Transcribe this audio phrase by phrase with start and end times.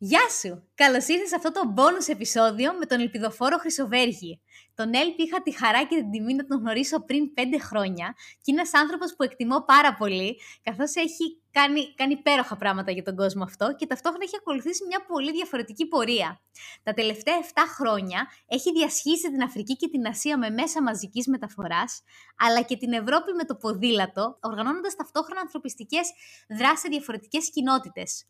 [0.00, 0.68] Γεια σου!
[0.74, 4.40] Καλώς ήρθες σε αυτό το bonus επεισόδιο με τον ελπιδοφόρο Χρυσοβέργη.
[4.74, 8.50] Τον Έλπη είχα τη χαρά και την τιμή να τον γνωρίσω πριν πέντε χρόνια και
[8.50, 13.16] είναι ένας άνθρωπος που εκτιμώ πάρα πολύ, καθώς έχει κάνει, κάνει υπέροχα πράγματα για τον
[13.16, 16.40] κόσμο αυτό και ταυτόχρονα έχει ακολουθήσει μια πολύ διαφορετική πορεία.
[16.82, 17.46] Τα τελευταία 7
[17.78, 22.02] χρόνια έχει διασχίσει την Αφρική και την Ασία με μέσα μαζικής μεταφοράς,
[22.38, 26.10] αλλά και την Ευρώπη με το ποδήλατο, οργανώνοντας ταυτόχρονα ανθρωπιστικές
[26.48, 28.26] δράσεις σε διαφορετικές κοινότητες.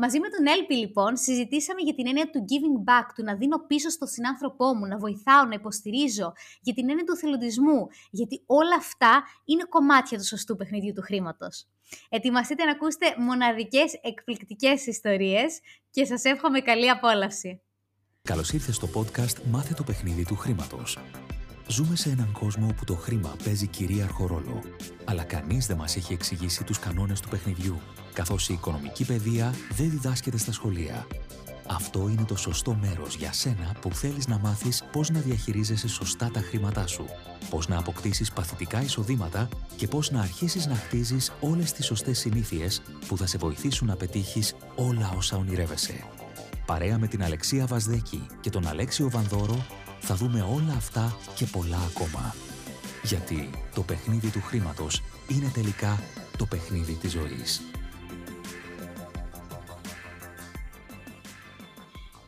[0.00, 3.58] Μαζί με τον Έλπη, λοιπόν, συζητήσαμε για την έννοια του giving back, του να δίνω
[3.66, 8.76] πίσω στον συνάνθρωπό μου, να βοηθάω, να υποστηρίζω, για την έννοια του θελοντισμού, γιατί όλα
[8.78, 11.66] αυτά είναι κομμάτια του σωστού παιχνιδιού του χρήματος.
[12.08, 17.62] Ετοιμαστείτε να ακούσετε μοναδικές εκπληκτικές ιστορίες και σας εύχομαι καλή απόλαυση.
[18.22, 20.98] Καλώς ήρθες στο podcast Μάθε το παιχνίδι του χρήματος.
[21.70, 24.62] Ζούμε σε έναν κόσμο όπου το χρήμα παίζει κυρίαρχο ρόλο,
[25.04, 27.78] αλλά κανείς δεν μας έχει εξηγήσει τους κανόνες του παιχνιδιού,
[28.12, 31.06] καθώς η οικονομική παιδεία δεν διδάσκεται στα σχολεία.
[31.66, 36.30] Αυτό είναι το σωστό μέρος για σένα που θέλεις να μάθεις πώς να διαχειρίζεσαι σωστά
[36.30, 37.04] τα χρήματά σου,
[37.50, 42.82] πώς να αποκτήσεις παθητικά εισοδήματα και πώς να αρχίσεις να χτίζεις όλες τις σωστές συνήθειες
[43.08, 46.04] που θα σε βοηθήσουν να πετύχεις όλα όσα ονειρεύεσαι.
[46.66, 49.66] Παρέα με την Αλεξία Βασδέκη και τον Αλέξιο Βανδόρο
[50.00, 52.34] θα δούμε όλα αυτά και πολλά ακόμα.
[53.02, 55.98] Γιατί το παιχνίδι του χρήματος είναι τελικά
[56.38, 57.62] το παιχνίδι της ζωής.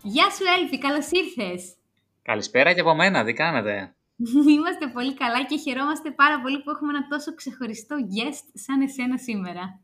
[0.02, 1.74] Γεια σου Έλφη, καλώς ήρθες!
[2.22, 3.94] Καλησπέρα και από μένα, τι κάνετε;
[4.54, 9.18] Είμαστε πολύ καλά και χαιρόμαστε πάρα πολύ που έχουμε ένα τόσο ξεχωριστό guest σαν εσένα
[9.18, 9.80] σήμερα.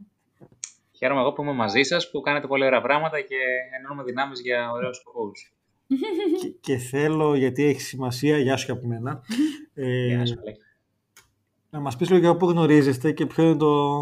[0.99, 3.37] Χαίρομαι εγώ που είμαι μαζί σας, που κάνετε πολύ ωραία πράγματα και
[3.79, 5.56] ενώνουμε δυνάμεις για ωραίους σκοπούς
[6.61, 9.23] και, θέλω, γιατί έχει σημασία, γεια σου από μένα,
[9.75, 10.23] ε,
[11.71, 14.01] να μας πεις λίγο για πού γνωρίζεστε και ποιο είναι το,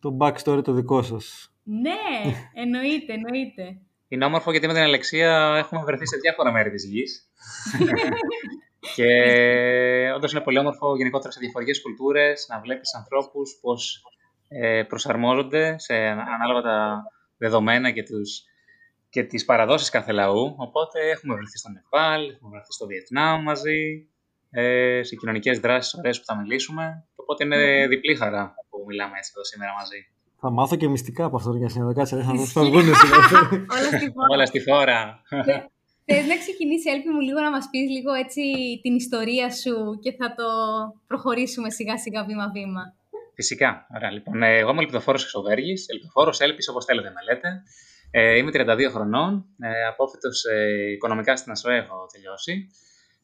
[0.00, 1.50] το backstory το δικό σας.
[1.62, 3.80] Ναι, εννοείται, εννοείται.
[4.08, 7.30] Είναι όμορφο γιατί με την Αλεξία έχουμε βρεθεί σε διάφορα μέρη της γης.
[8.94, 9.10] και
[10.14, 14.02] όντως είναι πολύ όμορφο γενικότερα σε διαφορετικές κουλτούρες να βλέπεις ανθρώπους πώς
[14.48, 17.02] ε, προσαρμόζονται σε ανάλογα τα
[17.36, 18.42] δεδομένα και τους
[19.08, 20.54] και τις παραδόσεις κάθε λαού.
[20.56, 24.08] Οπότε έχουμε βρεθεί στο Νεπάλ, έχουμε βρεθεί στο Βιετνάμ μαζί,
[24.50, 27.04] ε, σε κοινωνικές δράσεις ωραίες που θα μιλήσουμε.
[27.14, 30.00] Οπότε είναι διπλή χαρά που μιλάμε έτσι εδώ σήμερα μαζί.
[30.40, 31.92] Θα μάθω και μυστικά από αυτό για σήμερα.
[31.92, 32.84] Κάτσε, θα δω θα βγουν
[34.32, 35.22] Όλα στη φόρα.
[36.08, 38.42] Θε να ξεκινήσει, Έλπη μου, λίγο να μας πεις λίγο έτσι
[38.82, 40.44] την ιστορία σου και θα το
[41.06, 42.94] προχωρήσουμε σιγά σιγά βήμα-βήμα.
[43.34, 43.86] Φυσικά.
[43.96, 44.42] Ωραία, λοιπόν.
[44.42, 47.62] Ε, εγώ είμαι ελπιδοφόρος Χρυσοβέργης, ελπιδοφόρος Έλπης όπως θέλετε με λέτε.
[48.10, 52.66] Ε, είμαι 32 χρονών, ε, απόφυτος ε, οικονομικά στην ΑΣΟΕ έχω τελειώσει.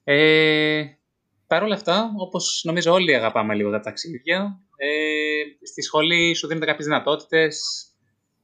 [0.04, 0.84] Ε,
[1.52, 6.66] Παρ' όλα αυτά, όπως νομίζω όλοι αγαπάμε λίγο τα ταξίδια, ε, στη σχολή σου δίνονται
[6.66, 7.86] κάποιες δυνατότητες.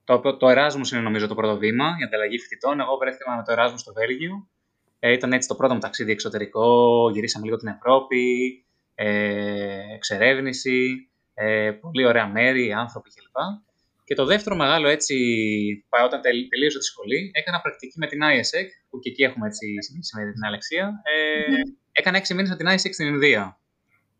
[0.04, 2.80] Το, το Erasmus είναι νομίζω το πρώτο βήμα, η ανταλλαγή φοιτητών.
[2.80, 4.48] Εγώ βρέθηκα με το Erasmus στο Βέλγιο.
[4.98, 8.24] Ε, ήταν έτσι το πρώτο μου ταξίδι εξωτερικό, γυρίσαμε λίγο την Ευρώπη,
[8.94, 13.36] ε, εξερεύνηση, ε, πολύ ωραία μέρη, άνθρωποι κλπ.
[14.08, 15.14] Και το δεύτερο μεγάλο έτσι,
[16.04, 16.20] όταν
[16.50, 19.66] τελείωσα τη σχολή, έκανα πρακτική με την ISEC, που και εκεί έχουμε έτσι
[20.16, 20.84] με την Αλεξία.
[21.02, 21.60] Ε,
[21.92, 23.60] έκανα έξι μήνες με την ISEC στην Ινδία.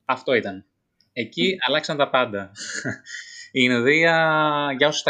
[0.04, 0.66] Αυτό ήταν.
[1.12, 2.50] Εκεί αλλάξαν τα πάντα.
[3.53, 4.15] Η Ινδία,
[4.78, 5.04] για όσους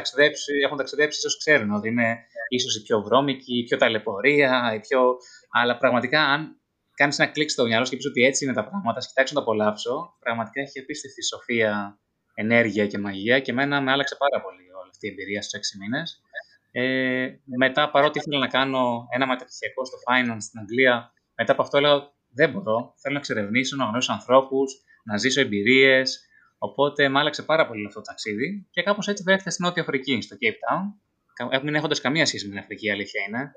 [0.64, 2.16] έχουν ταξιδέψει, ίσως ξέρουν ότι είναι
[2.48, 5.16] ίσως η πιο βρώμικη, η πιο ταλαιπωρία, η πιο...
[5.50, 6.60] αλλά πραγματικά αν
[6.94, 9.44] κάνεις ένα κλικ στο μυαλό σου και πεις ότι έτσι είναι τα πράγματα, κοιτάξω να
[9.44, 12.00] το απολαύσω, πραγματικά έχει απίστευτη σοφία,
[12.34, 14.67] ενέργεια και μαγεία και εμένα με άλλαξε πάρα πολύ
[14.98, 16.22] αυτή η εμπειρία στους 6 μήνες.
[16.70, 21.76] Ε, μετά, παρότι ήθελα να κάνω ένα μεταπτυχιακό στο finance στην Αγγλία, μετά από αυτό
[21.78, 24.72] έλεγα δεν μπορώ, θέλω να εξερευνήσω, να γνωρίσω ανθρώπους,
[25.04, 29.50] να ζήσω εμπειρίες, Οπότε με άλλαξε πάρα πολύ αυτό το ταξίδι και κάπως έτσι βρέθηκα
[29.50, 31.62] στην Νότια Αφρική, στο Cape Town.
[31.62, 33.52] Μην έχοντας καμία σχέση με την Αφρική, η αλήθεια είναι.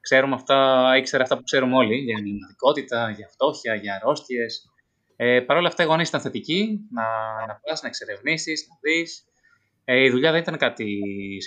[0.00, 4.70] Ξέρουμε αυτά, ήξερα αυτά που ξέρουμε όλοι για εγκληματικότητα, για φτώχεια, για αρρώστιες.
[5.16, 7.02] Ε, Παρ' όλα αυτά, οι γονείς ήταν θετικοί να,
[7.46, 9.24] να πας, να εξερευνήσεις, να δεις.
[9.88, 11.00] Ε, η δουλειά δεν ήταν κάτι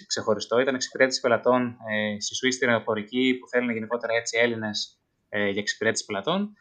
[0.08, 5.00] ξεχωριστό, ήταν εξυπηρέτηση πελατών ε, στη Σουήση αεροπορική που θέλουν γενικότερα έτσι Έλληνες
[5.30, 6.54] ε, για εξυπηρέτηση πελατών.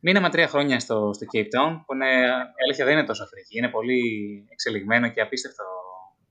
[0.00, 2.10] Μείναμε τρία χρόνια στο, στο Cape Town, που είναι,
[2.56, 3.58] η αλήθεια δεν είναι τόσο Αφρική.
[3.58, 4.00] Είναι πολύ
[4.48, 5.64] εξελιγμένο και απίστευτο,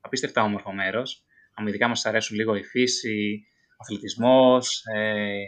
[0.01, 1.23] απίστευτα όμορφο μέρος.
[1.53, 5.41] Αμυντικά μας αρέσουν λίγο η φύση, ο αθλητισμός, ε,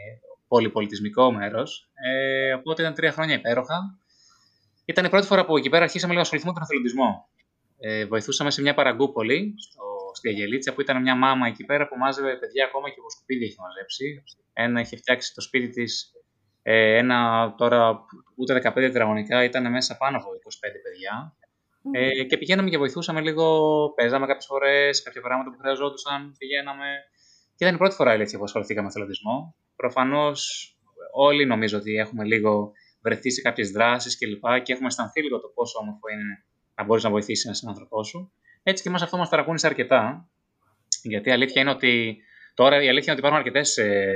[0.48, 1.90] πολυπολιτισμικό μέρος.
[1.94, 3.98] Ε, οπότε ήταν τρία χρόνια υπέροχα.
[4.86, 7.30] Ήταν η πρώτη φορά που εκεί πέρα αρχίσαμε λίγο να ασχοληθούμε με τον αθλητισμό
[7.80, 9.84] ε, βοηθούσαμε σε μια παραγκούπολη, στο,
[10.14, 13.48] στη Αγελίτσα, που ήταν μια μάμα εκεί πέρα που μάζευε παιδιά ακόμα και από σκουπίδια
[13.48, 14.24] έχει μαζέψει.
[14.54, 16.14] Ένα είχε φτιάξει το σπίτι της,
[16.62, 18.06] ε, ένα τώρα
[18.36, 21.34] ούτε 15 τετραγωνικά, ήταν μέσα πάνω από 25 παιδιά.
[21.92, 23.46] Ε, και πηγαίναμε και βοηθούσαμε λίγο,
[23.96, 26.86] παίζαμε κάποιες φορές, κάποια πράγματα που χρειαζόντουσαν, πηγαίναμε.
[27.56, 29.56] Και ήταν η πρώτη φορά ηλίθεια που ασχοληθήκαμε με αθλητισμό.
[29.76, 30.40] Προφανώς
[31.14, 32.72] όλοι νομίζω ότι έχουμε λίγο
[33.02, 34.46] βρεθεί σε κάποιες δράσεις κλπ.
[34.54, 36.44] Και, και έχουμε αισθανθεί λίγο το πόσο όμορφο είναι
[36.80, 38.32] να μπορείς να βοηθήσεις έναν άνθρωπό σου.
[38.64, 40.30] Έτσι και εμάς αυτό μας ταρακούνησε αρκετά.
[41.04, 42.18] Γιατί η αλήθεια είναι ότι
[42.54, 44.14] τώρα η αλήθεια είναι ότι υπάρχουν αρκετές ε,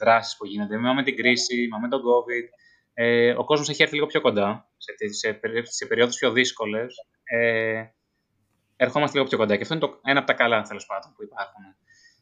[0.00, 0.76] δράσεις που γίνονται.
[0.78, 2.48] Με την κρίση, με τον COVID.
[2.94, 6.94] Ε, ο κόσμος έχει έρθει λίγο πιο κοντά σε, σε, σε, σε περιόδου πιο δύσκολες.
[7.24, 7.82] Ε,
[8.76, 9.56] ερχόμαστε λίγο πιο κοντά.
[9.56, 11.62] Και αυτό είναι το, ένα από τα καλά τέλος πάντων που υπάρχουν.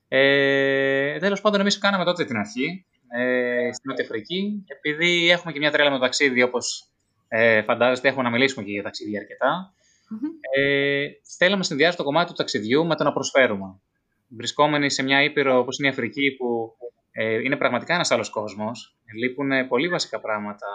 [0.09, 2.87] Ε, τέλος πάντων, εμείς κάναμε τότε την αρχή
[3.17, 4.65] ε, στην Νότια Αφρική.
[4.67, 6.89] Επειδή έχουμε και μια τρέλα με το ταξίδι, όπως
[7.29, 9.75] ε, φαντάζεστε, έχουμε να μιλήσουμε και για ταξίδια αρκετά.
[9.75, 10.59] Mm-hmm.
[10.59, 11.07] Ε,
[11.39, 13.81] θέλαμε να συνδυάσουμε το κομμάτι του ταξιδιού με το να προσφέρουμε.
[14.29, 16.77] Βρισκόμενοι σε μια ήπειρο όπως είναι η Αφρική, που
[17.11, 20.67] ε, είναι πραγματικά ένας άλλος κόσμος, λείπουν πολύ βασικά πράγματα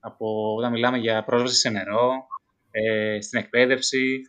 [0.00, 2.26] από όταν μιλάμε για πρόσβαση σε νερό,
[2.70, 4.20] ε, στην εκπαίδευση.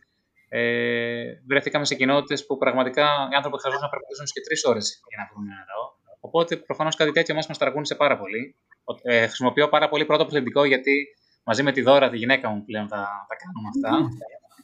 [0.48, 5.18] Ε, βρεθήκαμε σε κοινότητες που πραγματικά οι άνθρωποι χρειαζόταν να περπατήσουν και τρεις ώρες για
[5.18, 5.98] να βρουν νερό.
[6.20, 8.56] Οπότε προφανώς κάτι τέτοιο μας μας τραγούνισε πάρα πολύ.
[9.02, 11.06] Ε, χρησιμοποιώ πάρα πολύ πρώτο πληθυντικό γιατί
[11.46, 14.08] μαζί με τη Δώρα, τη γυναίκα μου πλέον τα, τα κάνουμε αυτά.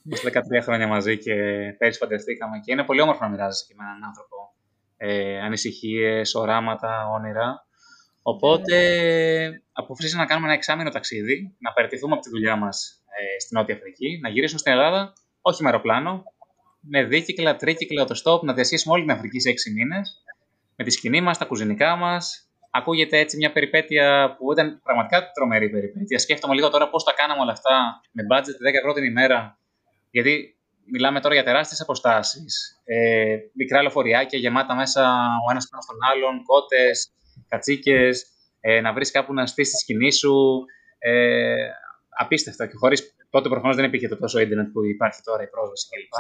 [0.05, 1.35] Είμαστε 13 χρόνια μαζί και
[1.79, 4.37] πέρυσι φανταστήκαμε και είναι πολύ όμορφο να μοιράζεσαι και με έναν άνθρωπο
[4.97, 7.67] ε, ανησυχίες, οράματα, όνειρα.
[8.23, 8.77] Οπότε
[9.73, 13.75] αποφασίσαμε να κάνουμε ένα εξάμεινο ταξίδι, να παραιτηθούμε από τη δουλειά μας ε, στην Νότια
[13.75, 16.23] Αφρική, να γυρίσουμε στην Ελλάδα, όχι με αεροπλάνο,
[16.81, 20.23] με δίκυκλα, τρίκυκλα, το stop, να διασχίσουμε όλη την Αφρική σε έξι μήνες,
[20.77, 22.52] με τη σκηνή μας, τα κουζινικά μας.
[22.75, 26.19] Ακούγεται έτσι μια περιπέτεια που ήταν πραγματικά τρομερή περιπέτεια.
[26.19, 29.59] Σκέφτομαι λίγο τώρα πώς τα κάναμε όλα αυτά με budget 10 ευρώ την ημέρα.
[30.11, 30.57] Γιατί
[30.93, 32.83] μιλάμε τώρα για τεράστιες αποστάσεις.
[32.85, 35.03] Ε, μικρά λεωφοριάκια γεμάτα μέσα
[35.47, 37.13] ο ένας πάνω στον άλλον, κότες,
[37.49, 38.27] κατσίκες,
[38.61, 40.65] ε, να βρεις κάπου να στήσεις τη σκηνή σου.
[40.99, 41.55] Ε,
[42.09, 42.67] απίστευτα.
[42.67, 46.15] Και χωρίς τότε προφανώς δεν υπήρχε το τόσο ίντερνετ που υπάρχει τώρα η πρόσβαση κλπ.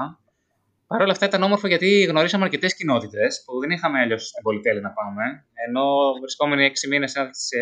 [0.93, 4.81] Παρ' όλα αυτά ήταν όμορφο γιατί γνωρίσαμε αρκετές κοινότητες που δεν είχαμε αλλιώς στην πολυτέλεια
[4.81, 5.23] να πάμε.
[5.69, 5.85] Ενώ
[6.21, 7.57] βρισκόμενοι έξι μήνες σε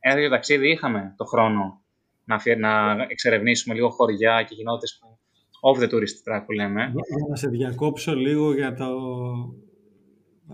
[0.00, 1.82] ένα τέτοιο ταξίδι είχαμε το χρόνο
[2.24, 5.18] να, να εξερευνήσουμε λίγο χωριά και κοινότητες που
[5.70, 6.92] off the tourist track που λέμε.
[6.92, 8.86] Για να σε διακόψω λίγο για το...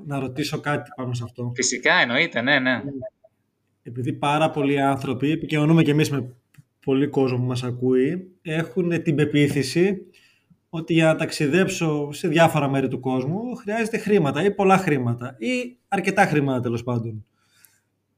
[0.07, 1.53] να ρωτήσω κάτι πάνω σε αυτό.
[1.55, 2.83] Φυσικά, εννοείται, ναι, ναι.
[3.83, 6.35] Επειδή πάρα πολλοί άνθρωποι, επικοινωνούμε και εμείς με
[6.85, 10.07] πολύ κόσμο που μας ακούει, έχουν την πεποίθηση
[10.71, 15.77] ότι για να ταξιδέψω σε διάφορα μέρη του κόσμου χρειάζεται χρήματα ή πολλά χρήματα ή
[15.89, 17.27] αρκετά χρήματα τέλος πάντων.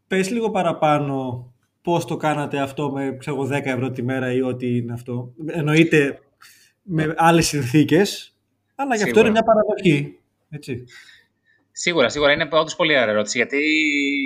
[0.06, 1.47] Πες λίγο παραπάνω
[1.82, 5.32] πώς το κάνατε αυτό με ξέρω, 10 ευρώ τη μέρα ή ό,τι είναι αυτό.
[5.47, 6.20] Εννοείται
[6.82, 8.37] με άλλες συνθήκες,
[8.75, 10.19] αλλά γι' αυτό είναι μια παραδοχή.
[10.50, 10.85] Έτσι.
[11.73, 12.32] Σίγουρα, σίγουρα.
[12.32, 13.38] Είναι όντως πολύ ωραία ερώτηση.
[13.38, 13.56] Γιατί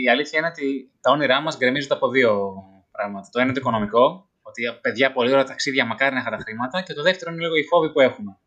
[0.05, 2.55] η αλήθεια είναι ότι τα όνειρά μας γκρεμίζονται από δύο
[2.91, 3.29] πράγματα.
[3.31, 6.83] Το ένα είναι το οικονομικό, ότι παιδιά πολύ ωραία ταξίδια, μακάρι να είχα τα χρήματα.
[6.83, 8.39] Και το δεύτερο είναι λίγο οι φόβοι που εχουμε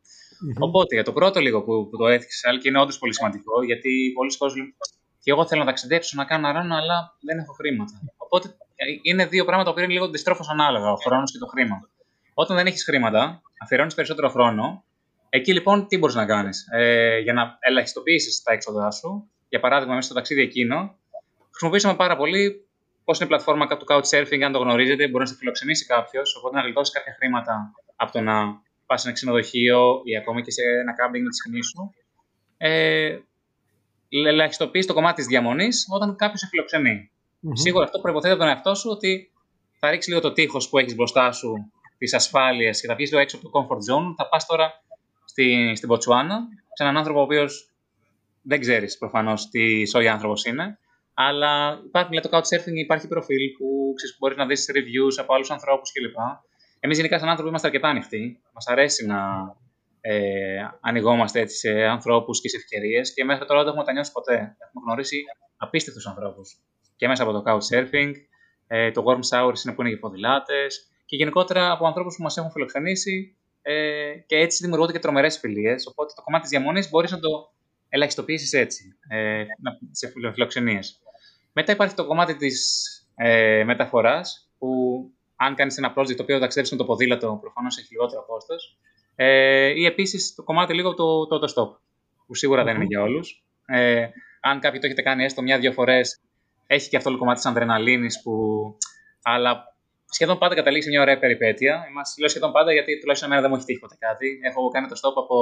[0.59, 4.11] Οπότε για το πρώτο λίγο που, που το έθιξες, και είναι όντως πολύ σημαντικό, γιατί
[4.15, 4.63] πολλοί κόσμοι
[5.23, 7.93] και εγώ θέλω να ταξιδέψω, να κάνω ράνο, αλλά δεν έχω χρήματα.
[8.17, 8.55] Οπότε
[9.01, 11.89] είναι δύο πράγματα που είναι λίγο αντιστρόφως ανάλογα, ο χρόνος και το χρήμα.
[12.33, 14.83] Όταν δεν έχεις χρήματα, αφιερώνεις περισσότερο χρόνο.
[15.29, 19.29] Εκεί λοιπόν τι μπορείς να κάνεις; Ε, για να ελαχιστοποιήσεις τα έξοδά σου.
[19.49, 20.95] Για παράδειγμα, μέσα στο ταξίδι εκείνο,
[21.49, 22.66] χρησιμοποιήσαμε πάρα πολύ
[23.07, 26.55] πώς είναι η πλατφόρμα του Couchsurfing, αν το γνωρίζετε, μπορεί να σε φιλοξενήσει κάποιος, οπότε
[26.55, 28.33] να γλιτώσεις κάποια χρήματα από το να
[28.85, 31.93] πας σε ένα ξενοδοχείο ή ακόμη και σε ένα κάμπινγκ με τη σκηνή σου.
[32.57, 33.17] Ε,
[34.09, 37.11] ελαχιστοποιείς το κομμάτι της διαμονής όταν κάποιος σε φιλοξενεί.
[37.11, 37.51] Mm-hmm.
[37.53, 39.31] Σίγουρα αυτό προποθέτει από τον εαυτό σου ότι
[39.79, 41.53] θα ρίξει λίγο το τείχος που έχεις μπροστά σου
[41.97, 44.13] τη ασφάλεια και θα βγεις λίγο έξω από το comfort zone.
[44.17, 44.83] Θα πας τώρα
[45.25, 46.39] στη, στην Ποτσουάνα,
[46.73, 47.71] σε έναν άνθρωπο ο οποίος
[48.41, 50.79] δεν ξέρεις προφανώς τι σόγια άνθρωπος είναι.
[51.19, 55.91] Αλλά υπάρχει, λέει, το Couchsurfing υπάρχει προφίλ που μπορείς να δεις reviews από άλλους ανθρώπους
[55.91, 56.17] κλπ.
[56.79, 58.41] Εμείς γενικά, σαν άνθρωποι, είμαστε αρκετά ανοιχτοί.
[58.53, 59.19] Μας αρέσει να
[60.01, 64.11] ε, ανοιγόμαστε έτσι σε ανθρώπους και σε ευκαιρίες και μέχρι τώρα δεν έχουμε τα νιώσει
[64.11, 64.33] ποτέ.
[64.33, 65.17] Έχουμε γνωρίσει
[65.57, 66.59] απίστευτους ανθρώπους
[66.95, 68.11] και μέσα από το Couchsurfing.
[68.67, 72.37] Ε, το Warm Showers είναι που είναι για ποδηλάτες και γενικότερα από ανθρώπους που μας
[72.37, 75.87] έχουν φιλοξενήσει ε, και έτσι δημιουργούνται και τρομερές φιλίες.
[75.87, 77.29] Οπότε το κομμάτι της διαμονής μπορείς να το
[77.89, 79.43] ελαχιστοποιήσεις έτσι, ε,
[79.91, 80.79] σε φιλοξενίε.
[81.59, 84.67] Μετά υπάρχει το κομμάτι της ε, μεταφοράς, που
[85.35, 88.77] αν κάνεις ένα project το οποίο ταξιδέψεις με το ποδήλατο, προφανώς έχει λιγότερο κόστος.
[89.15, 91.79] Ε, ή επίσης το κομμάτι λίγο το, το, stop,
[92.27, 93.45] που σιγουρα δεν είναι για όλους.
[93.65, 94.07] Ε,
[94.41, 96.19] αν κάποιοι το έχετε κάνει έστω μια-δύο φορές,
[96.67, 98.33] έχει και αυτό το κομμάτι της αδρεναλίνη που.
[99.21, 99.75] Αλλά
[100.09, 101.83] σχεδόν πάντα καταλήγει σε μια ωραία περιπέτεια.
[101.93, 104.39] Μας, λέω σχεδόν πάντα γιατί τουλάχιστον εμένα δεν μου έχει τύχει ποτέ κάτι.
[104.43, 105.35] Έχω κάνει το stop από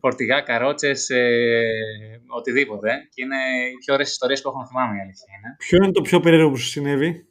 [0.00, 2.90] φορτηγά, καρότσες, ε, οτιδήποτε.
[3.14, 3.36] Και είναι
[3.72, 5.56] οι πιο ωραίες ιστορίες που έχω να θυμάμαι, η αλήθεια είναι.
[5.58, 7.24] Ποιο είναι το πιο περίεργο που σου συνέβη,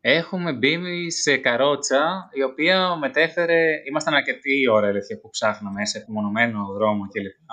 [0.00, 3.82] Έχουμε μπει σε καρότσα η οποία μετέφερε.
[3.88, 7.48] Ήμασταν αρκετή ώρα αλήθεια, που ψάχναμε σε επιμονωμένο δρόμο κλπ.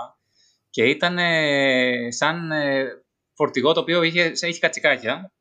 [0.69, 2.85] και ήταν ε, σαν ε,
[3.33, 5.31] φορτηγό το οποίο είχε, είχε κατσικάκια.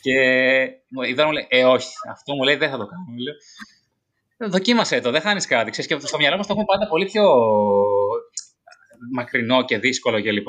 [0.00, 0.14] Και
[0.88, 3.04] μου λέει, Ε, όχι, αυτό μου λέει δεν θα το κάνω.
[4.40, 5.70] Λέω, Δοκίμασε το, δεν χάνεις κάτι.
[5.70, 7.24] Ξέρεις, και στο μυαλό μας το έχουμε πάντα πολύ πιο
[9.12, 10.48] μακρινό και δύσκολο κλπ.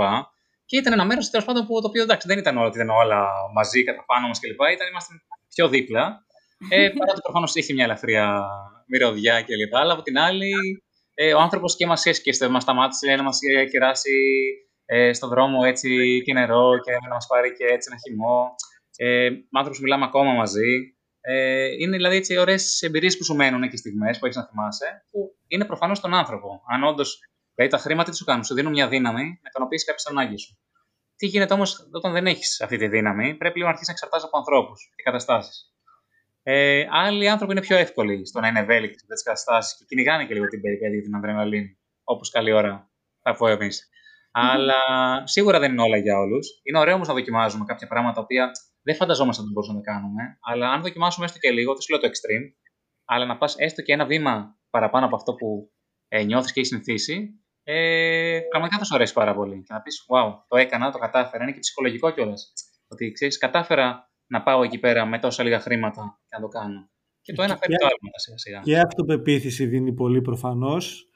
[0.66, 3.28] Και ήταν ένα μέρος τέλος πάντων που το οποίο εντάξει, δεν ήταν όλα, ήταν όλα
[3.54, 4.62] μαζί κατά πάνω μας κλπ.
[4.74, 5.14] Ήταν, είμαστε
[5.56, 6.26] πιο δίπλα.
[6.70, 8.44] Ε, παρά ότι προφανώς είχε μια ελαφριά
[8.88, 9.76] μυρωδιά κλπ.
[9.76, 10.54] Αλλά από την άλλη,
[11.14, 13.40] ε, ο άνθρωπος και μας έσκεστε, μας σταμάτησε να μας
[13.72, 14.12] κεράσει
[14.86, 18.56] ε, στον δρόμο έτσι και νερό και να μας πάρει και έτσι ένα χυμό.
[18.96, 20.96] Ε, άνθρωπο που μιλάμε ακόμα μαζί.
[21.22, 25.06] Ε, είναι δηλαδή έτσι ωραίες εμπειρίες που σου μένουν και στιγμές που έχεις να θυμάσαι,
[25.12, 26.62] που είναι προφανώς τον άνθρωπο.
[26.68, 27.20] Αν όντως
[27.56, 30.58] δηλαδή τα χρήματα τι σου κάνουν, σου δίνουν μια δύναμη να ικανοποιήσει κάποιες ανάγκες σου.
[31.16, 34.26] Τι γίνεται όμως όταν δεν έχεις αυτή τη δύναμη, πρέπει λίγο να αρχίσεις να εξαρτάσει
[34.28, 35.72] από ανθρώπους και καταστάσεις.
[36.44, 40.26] Ε, άλλοι άνθρωποι είναι πιο εύκολοι στο να είναι ευέλικτοι σε τέτοιες καταστάσεις και κυνηγάνε
[40.26, 42.90] και λίγο την περιπέτεια την αδρεναλίνη, όπως καλή ώρα
[43.22, 43.90] θα πω εμείς.
[44.32, 44.82] Αλλά
[45.24, 46.48] σίγουρα δεν είναι όλα για όλους.
[46.64, 48.52] Είναι ωραίο όμως να δοκιμάζουμε κάποια πράγματα τα οποία
[48.82, 50.38] δεν φανταζόμαστε ότι μπορούσαμε να τα κάνουμε.
[50.42, 52.46] Αλλά αν δοκιμάσουμε έστω και λίγο, δεν σου λέω το extreme,
[53.06, 55.72] αλλά να πας έστω και ένα βήμα παραπάνω από αυτό που
[56.08, 59.64] ε, νιώθεις και έχεις συνηθίσει, ε, πραγματικά θα σου αρέσει πάρα πολύ.
[59.64, 61.44] Και να πεις, Wow, το έκανα, το κατάφερα.
[61.44, 62.54] Είναι και ψυχολογικό κιόλας.
[62.88, 66.90] Ότι ξέρεις, κατάφερα να πάω εκεί πέρα με τόσα λίγα χρήματα και να το κάνω.
[67.22, 68.60] Και το ένα φέρνει το άλλο μετά σιγά σιγά.
[68.60, 71.10] Και αυτοπεποίθηση δίνει πολύ προφανώς.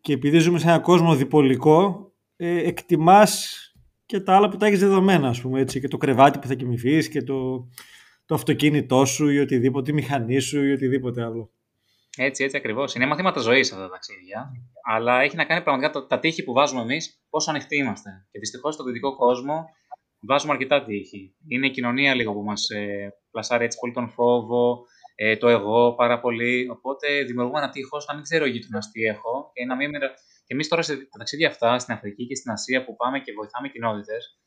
[0.00, 3.71] Και επειδή ζούμε σε έναν κόσμο διπολικό, ε, εκτιμάς
[4.12, 6.54] και τα άλλα που τα έχεις δεδομένα, ας πούμε έτσι, και το κρεβάτι που θα
[6.54, 7.68] κοιμηθείς και το,
[8.26, 11.50] το αυτοκίνητό σου ή οτιδήποτε, η μηχανή σου ή οτιδήποτε άλλο.
[12.16, 12.94] Έτσι, έτσι ακριβώς.
[12.94, 14.50] Είναι μαθήματα ζωής αυτά τα ταξίδια.
[14.84, 18.10] Αλλά έχει να κάνει πραγματικά το, τα τείχη που βάζουμε εμείς, πόσο ανοιχτοί είμαστε.
[18.30, 19.64] Και δυστυχώς στον δυτικό κόσμο
[20.20, 21.34] βάζουμε αρκετά τείχη.
[21.48, 25.94] Είναι η κοινωνία λίγο που μας ε, πλασάρει έτσι πολύ τον φόβο, ε, το εγώ
[25.94, 26.68] πάρα πολύ.
[26.70, 29.90] Οπότε δημιουργούμε ένα τείχος να μην ξέρω γείτονα τι έχω και να μην,
[30.44, 33.68] και εμείς τώρα σε ταξίδια αυτά στην Αφρική και στην Ασία που πάμε και βοηθάμε
[33.68, 34.38] κοινότητες,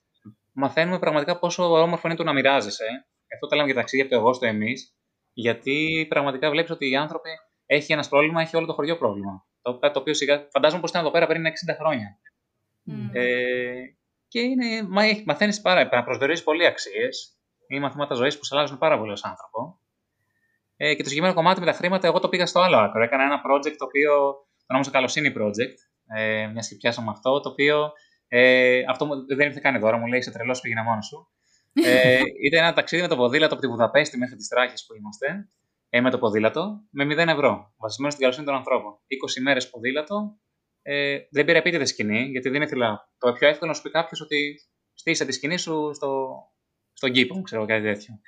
[0.52, 2.86] μαθαίνουμε πραγματικά πόσο όμορφο είναι το να μοιράζεσαι.
[3.34, 4.96] Αυτό το λέμε για ταξίδια από το εγώ στο εμείς,
[5.34, 7.30] γιατί πραγματικά βλέπεις ότι οι άνθρωποι
[7.66, 9.46] έχει ένας πρόβλημα, έχει όλο το χωριό πρόβλημα.
[9.62, 11.50] Το, το οποίο σιγά, φαντάζομαι πως ήταν εδώ πέρα πριν 60
[11.80, 12.20] χρόνια.
[12.88, 13.10] Mm.
[13.14, 13.74] Ε,
[14.28, 17.38] και είναι, μα, μαθαίνεις πάρα πολύ, προσδιορίζεις πολλοί αξίες.
[17.68, 19.80] Είναι μαθήματα ζωής που σε αλλάζουν πάρα πολύ ως άνθρωπο.
[20.78, 23.04] Ε, και το συγκεκριμένο κομμάτι με τα χρήματα, εγώ το πήγα στο άλλο άκρο.
[23.04, 25.78] Έκανα ένα project το οποίο το ονόμασα Καλοσύνη Project,
[26.18, 27.92] ε, μιας και πιάσαμε αυτό, το οποίο
[28.28, 31.30] ε, αυτό δεν ήρθε καν δώρα, μου λέει, σε τρελός πήγαινε μόνος σου.
[31.74, 35.50] Ε, ήταν ένα ταξίδι με το ποδήλατο από τη Βουδαπέστη μέχρι τις Τράχες που είμαστε,
[35.90, 38.92] ε, με το ποδήλατο, με 0 ευρώ, βασισμένο στην καλοσύνη των ανθρώπων.
[38.92, 40.38] 20 μέρες ποδήλατο,
[40.82, 43.10] ε, δεν πήρα επίτηδες σκηνή, γιατί δεν ήθελα.
[43.18, 44.56] Το πιο εύκολο να σου πει κάποιος ότι
[44.94, 46.36] στήσε τη σκηνή σου στο,
[46.94, 48.20] στον κήπο, ξέρω κάτι τέτοιο.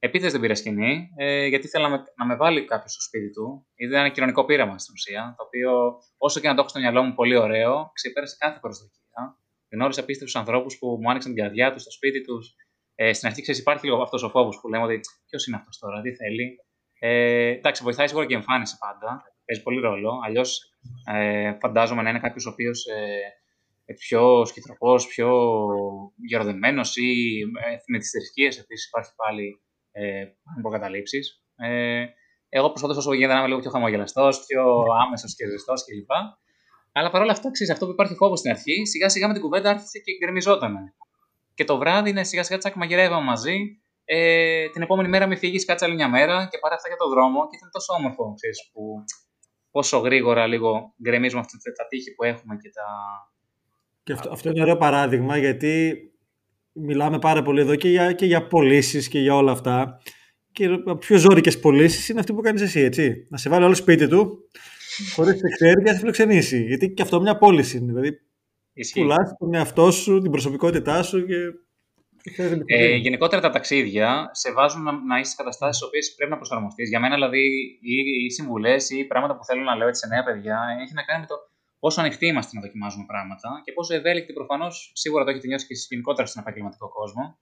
[0.00, 3.30] Επίτηδε δεν πήρα σκηνή, ε, γιατί ήθελα να με, να με βάλει κάποιος στο σπίτι
[3.30, 3.66] του.
[3.74, 7.02] Ήταν ένα κοινωνικό πείραμα στην ουσία, το οποίο όσο και να το έχω στο μυαλό
[7.02, 9.38] μου πολύ ωραίο, ξεπέρασε κάθε προσδοκία.
[9.72, 12.54] Γνώρισα απίστευτους ανθρώπους που μου άνοιξαν την καρδιά τους στο σπίτι τους.
[12.94, 15.78] Ε, στην αρχή ξέρεις, υπάρχει λίγο αυτός ο φόβος που λέμε ότι ποιος είναι αυτός
[15.78, 16.56] τώρα, τι θέλει.
[16.98, 19.22] Ε, εντάξει, βοηθάει σίγουρα και η εμφάνιση πάντα.
[19.44, 20.20] Παίζει πολύ ρόλο.
[20.24, 20.72] Αλλιώς
[21.12, 25.30] ε, φαντάζομαι να είναι κάποιος ο οποίος ε, πιο σκητροπός, πιο
[26.28, 29.60] γεροδεμένος ή ε, με τις θρησκείες επίσης υπάρχει πάλι
[29.98, 30.24] ε,
[30.62, 31.18] προκαταλήψει.
[31.56, 32.04] Ε,
[32.48, 34.62] εγώ προσπαθώ όσο γίνεται να είμαι λίγο πιο χαμογελαστός, πιο
[35.04, 36.10] άμεσος και ζεστός κλπ.
[36.92, 39.70] Αλλά παρόλα αυτά, ξέρεις αυτό που υπάρχει φόβο στην αρχή, σιγά σιγά με την κουβέντα
[39.70, 40.74] άρχισε και γκρεμιζόταν.
[41.54, 43.56] Και το βράδυ είναι σιγά σιγά τσακ μαγειρεύαμε μαζί.
[44.04, 47.08] Ε, την επόμενη μέρα με φύγεις, κάτσε άλλη μια μέρα και πάρε αυτά για το
[47.08, 49.04] δρόμο και ήταν τόσο όμορφο, ξέρεις, που
[49.70, 52.86] πόσο γρήγορα λίγο γκρεμίζουμε αυτά τα τείχη που έχουμε και τα.
[54.02, 55.96] Και αυτό, αυτό είναι ωραίο παράδειγμα γιατί
[56.80, 60.00] μιλάμε πάρα πολύ εδώ και για, και για πωλήσεις και για όλα αυτά.
[60.52, 63.26] Και οι πιο ζώρικες πωλήσεις είναι αυτή που κάνεις εσύ, έτσι.
[63.28, 64.38] Να σε βάλει όλο σπίτι του,
[65.14, 66.62] χωρίς να ξέρει και να σε φιλοξενήσει.
[66.62, 67.92] Γιατί και αυτό μια πώληση είναι.
[67.92, 68.18] Δηλαδή,
[68.92, 71.36] πουλάς τον εαυτό σου, την προσωπικότητά σου και.
[72.66, 76.36] Ε, γενικότερα τα ταξίδια σε βάζουν να, να είσαι σε καταστάσεις στις οποίες πρέπει να
[76.36, 76.88] προσαρμοστείς.
[76.88, 77.42] Για μένα, δηλαδή,
[77.80, 81.02] οι, οι συμβουλές ή πράγματα που θέλω να λέω έτσι σε νέα παιδιά έχει να
[81.02, 81.36] κάνει με το
[81.78, 85.74] πόσο ανοιχτοί είμαστε να δοκιμάζουμε πράγματα και πόσο ευέλικτοι προφανώς, σίγουρα το έχετε νιώσει και
[85.88, 87.38] γενικότερα στον επαγγελματικό κόσμο,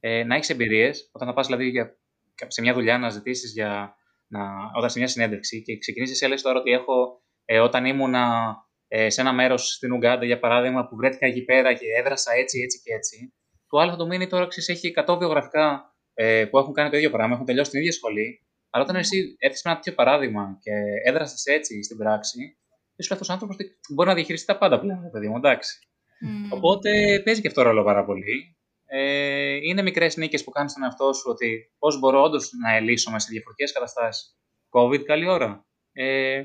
[0.00, 1.98] ε, να έχεις εμπειρίες, όταν θα πας δηλαδή για,
[2.46, 3.96] σε μια δουλειά να ζητήσεις για.
[4.30, 4.40] Να,
[4.76, 8.54] όταν σε μια συνέντευξη και ξεκινήσεις, έλεγες τώρα ότι έχω ε, όταν ήμουνα
[8.88, 12.60] ε, σε ένα μέρος στην Ουγγάντα, για παράδειγμα, που βρέθηκα εκεί πέρα και έδρασα έτσι,
[12.60, 13.34] έτσι και έτσι.
[13.68, 16.96] Το άλλο θα το μείνει τώρα, ξέρεις, έχει 100 βιογραφικά ε, που έχουν κάνει το
[16.96, 18.46] ίδιο πράγμα, έχουν τελειώσει την ίδια σχολή.
[18.70, 20.70] Αλλά όταν εσύ έρθεις με ένα τέτοιο παράδειγμα και
[21.04, 22.58] έδρασες έτσι στην πράξη,
[22.98, 23.56] είσαι αυτό ο άνθρωπος
[23.94, 25.78] μπορεί να διαχειριστεί τα πάντα πλέον, παιδί μου, εντάξει.
[26.24, 26.56] Mm.
[26.56, 28.56] Οπότε παίζει και αυτό ρόλο πάρα πολύ.
[28.90, 33.18] Ε, είναι μικρές νίκες που κάνεις στον εαυτό σου ότι πώς μπορώ όντως να ελύσω
[33.18, 34.38] σε διαφορετικές καταστάσεις.
[34.70, 35.66] COVID, καλή ώρα.
[35.92, 36.42] Ε,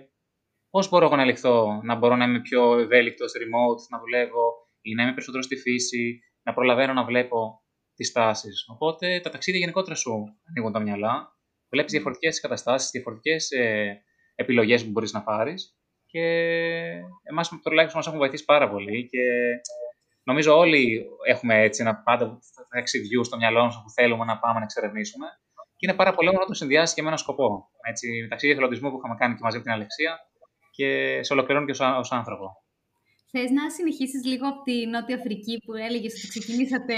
[0.70, 4.94] πώς μπορώ εγώ να ελιχθώ, να μπορώ να είμαι πιο ευέλικτος, remote, να δουλεύω ή
[4.94, 7.64] να είμαι περισσότερο στη φύση, να προλαβαίνω να βλέπω
[7.96, 8.66] τις τάσεις.
[8.68, 10.12] Οπότε τα ταξίδια γενικότερα σου
[10.50, 11.38] ανοίγουν τα μυαλά.
[11.70, 14.04] Βλέπεις διαφορετικές καταστάσεις, διαφορετικές ε,
[14.36, 15.78] επιλογές που μπορείς να πάρεις.
[16.14, 16.26] Και
[17.24, 19.08] εμάς τουλάχιστον μας έχουν βοηθήσει πάρα πολύ.
[19.12, 19.24] Και
[20.24, 22.40] νομίζω όλοι έχουμε έτσι ένα πάντα
[22.76, 25.28] ταξιδιού στο μυαλό μας που θέλουμε να πάμε να εξερευνήσουμε.
[25.78, 27.70] Και είναι πάρα πολύ να το συνδυάσει και με ένα σκοπό.
[27.90, 30.20] Έτσι, ταξίδια εθελοντισμού που είχαμε κάνει και μαζί με την Αλεξία
[30.72, 32.63] και σε ολοκληρώνει και ως άνθρωπο.
[33.36, 36.96] Θες να συνεχίσεις λίγο από τη Νότια Αφρική που έλεγες ότι ξεκινήσατε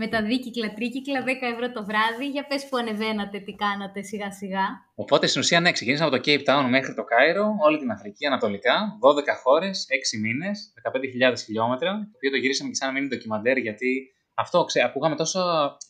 [0.00, 2.26] με τα δίκυκλα, τρίκυκλα, 10 ευρώ το βράδυ.
[2.34, 4.66] Για πες που ανεβαίνατε, τι κάνατε σιγά σιγά.
[4.94, 8.26] Οπότε στην ουσία ναι, ξεκινήσαμε από το Cape Town μέχρι το Κάιρο, όλη την Αφρική
[8.26, 10.72] ανατολικά, 12 χώρες, 6 μήνες,
[11.30, 13.90] 15.000 χιλιόμετρα, το οποίο το γυρίσαμε και σαν να μείνει ντοκιμαντέρ γιατί
[14.34, 15.40] αυτό ξέ, ακούγαμε τόσο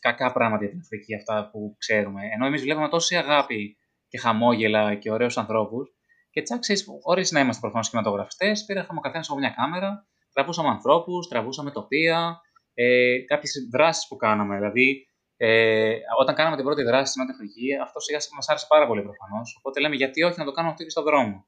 [0.00, 2.20] κακά πράγματα για την Αφρική αυτά που ξέρουμε.
[2.34, 3.76] Ενώ εμείς βλέπαμε τόση αγάπη
[4.08, 5.93] και χαμόγελα και ωραίους ανθρώπους,
[6.34, 6.62] και τσακ,
[7.02, 12.40] χωρίς να είμαστε προφανώς κινηματογραφιστές, πήραμε ο καθένας από μια κάμερα, τραβούσαμε ανθρώπους, τραβούσαμε τοπία,
[12.74, 14.56] ε, κάποιες δράσεις που κάναμε.
[14.56, 18.66] Δηλαδή, ε, όταν κάναμε την πρώτη δράση στην Νότια Αφρική, αυτό σιγά σιγά μας άρεσε
[18.68, 19.56] πάρα πολύ προφανώς.
[19.58, 21.46] Οπότε λέμε, γιατί όχι να το κάνουμε αυτό και στον δρόμο.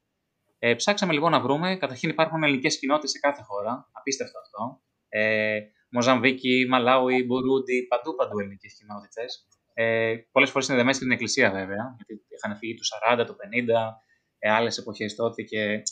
[0.59, 1.77] Ε, ψάξαμε λοιπόν να βρούμε.
[1.77, 3.89] Καταρχήν υπάρχουν ελληνικές κοινότητες σε κάθε χώρα.
[3.93, 4.83] Απίστευτο αυτό.
[5.09, 9.47] Ε, Μοζαμβίκη, Μαλάουι, Μπουρούντι, παντού παντού ελληνικές κοινότητες.
[9.75, 14.01] Ε, Πολλές φορές είναι δεμένε στην εκκλησία βέβαια, γιατί είχαν φύγει τους 40, του 50,
[14.39, 15.43] ε, άλλες εποχές τότε.
[15.43, 15.83] Και...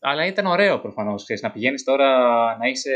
[0.00, 2.08] Αλλά ήταν ωραίο προφανώς να πηγαίνεις τώρα
[2.56, 2.92] να είσαι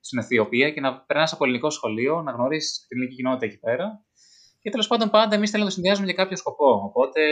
[0.00, 4.04] στην Αιθιοπία και να περνάς από ελληνικό σχολείο, να γνωρίσεις την ελληνική κοινότητα εκεί πέρα.
[4.60, 6.70] Και τέλος πάντων, πάντα εμείς θέλουμε να το συνδυάζουμε για κάποιο σκοπό.
[6.84, 7.22] Οπότε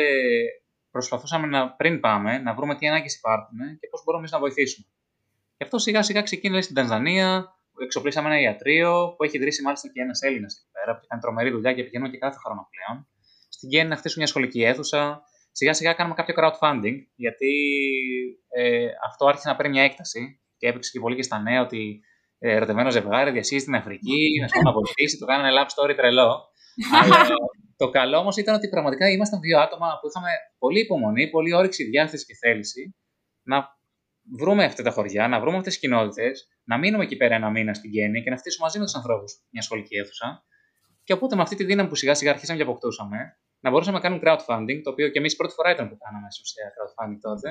[0.91, 4.87] προσπαθούσαμε να, πριν πάμε να βρούμε τι ανάγκες υπάρχουν και πώς μπορούμε να βοηθήσουμε.
[5.57, 10.01] Γι' αυτό σιγά σιγά ξεκίνησε στην Τανζανία, εξοπλίσαμε ένα ιατρείο που έχει ιδρύσει μάλιστα και
[10.01, 13.07] ένας Έλληνας εκεί πέρα, που κάνει τρομερή δουλειά και πηγαίνουμε και κάθε χρόνο πλέον.
[13.49, 15.23] Στην Κέννη να χτίσουμε μια σχολική αίθουσα,
[15.57, 17.53] Σιγά σιγά κάναμε κάποιο crowdfunding, γιατί
[18.49, 22.01] ε, αυτό άρχισε να παίρνει μια έκταση και έπαιξε και πολύ και στα νέα ότι
[22.39, 26.49] ε, ερωτευμένο ζευγάρι διασύζει στην Αφρική, να να βοηθήσει, το κάνανε love story τρελό.
[27.03, 27.17] Αλλά
[27.77, 31.85] το καλό όμως ήταν ότι πραγματικά ήμασταν δύο άτομα που είχαμε πολύ υπομονή, πολύ όρεξη,
[31.85, 32.97] διάθεση και θέληση
[33.43, 33.69] να
[34.39, 37.75] βρούμε αυτά τα χωριά, να βρούμε αυτές τις κοινότητες, να μείνουμε εκεί πέρα ένα μήνα
[37.75, 40.45] στην Γέννη και να φτύσουμε μαζί με τους ανθρώπους μια σχολική αίθουσα.
[41.05, 43.19] Και οπότε με αυτή τη δύναμη που σιγά σιγά αρχίσαμε και αποκτούσαμε,
[43.65, 46.43] να μπορούσαμε να κάνουμε crowdfunding, το οποίο και εμείς πρώτη φορά ήταν που κάναμε στην
[46.47, 47.49] ουσία crowdfunding τότε.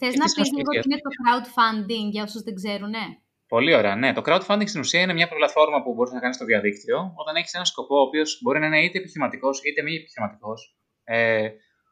[0.00, 3.06] Θες να πεις λίγο τι είναι το crowdfunding για όσους δεν ξέρουν, ναι.
[3.54, 3.94] Πολύ ωραία.
[3.96, 7.34] Ναι, το crowdfunding στην ουσία είναι μια πλατφόρμα που μπορείς να κάνεις στο διαδίκτυο όταν
[7.36, 10.76] έχεις ένα σκοπό ο οποίος μπορεί να είναι είτε επιχειρηματικός είτε μη επιχειρηματικός.
[11.04, 11.48] Ε,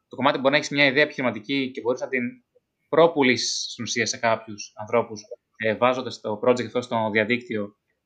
[0.09, 2.25] το κομμάτι μπορεί να έχεις μια ιδέα επιχειρηματική και μπορείς να την
[2.89, 5.21] πρόπουλήσει στην ουσία σε κάποιους ανθρώπους
[5.57, 7.63] ε, βάζοντας το project αυτό στο διαδίκτυο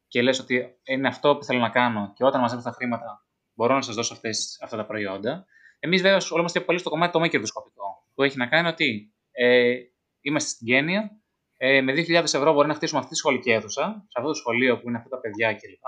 [0.08, 3.74] και λες ότι είναι αυτό που θέλω να κάνω και όταν μαζεύω τα χρήματα μπορώ
[3.74, 5.46] να σας δώσω αυτές, αυτά τα προϊόντα.
[5.78, 9.14] Εμείς βέβαια όλοι είμαστε πολύ στο κομμάτι το μη κερδοσκοπικό, που έχει να κάνει ότι
[9.30, 9.74] ε,
[10.20, 11.10] είμαστε στην Γένεια,
[11.56, 14.80] ε, με 2.000 ευρώ μπορεί να χτίσουμε αυτή τη σχολική αίθουσα, σε αυτό το σχολείο
[14.80, 15.84] που είναι αυτά τα παιδιά κλπ.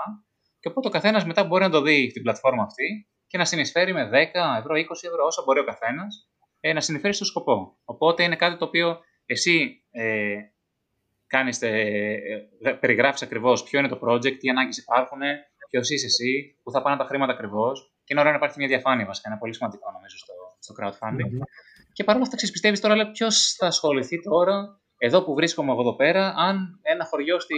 [0.59, 3.93] Και οπότε ο καθένας μετά μπορεί να το δει στην πλατφόρμα αυτή και να συνεισφέρει
[3.93, 4.13] με 10
[4.59, 7.77] ευρώ, 20 ευρώ, όσο μπορεί ο καθένας, ε, να συνεισφέρει στο σκοπό.
[7.85, 10.35] Οπότε είναι κάτι το οποίο εσύ ε,
[11.27, 11.69] κάνεις, ε,
[12.61, 15.19] ε περιγράφεις ακριβώς ποιο είναι το project, τι ανάγκες υπάρχουν,
[15.69, 17.93] ποιος είσαι εσύ, που θα πάνε τα χρήματα ακριβώς.
[18.03, 19.29] Και είναι ωραίο να υπάρχει μια διαφάνεια βασικά.
[19.29, 21.31] Είναι πολύ σημαντικό νομίζω στο, στο crowdfunding.
[21.31, 21.47] Mm-hmm.
[21.93, 26.33] Και παρόλα αυτά, πιστεύεις τώρα, ποιος θα ασχοληθεί τώρα, εδώ που βρίσκομαι εγώ εδώ πέρα,
[26.37, 27.55] αν ένα χωριό στη,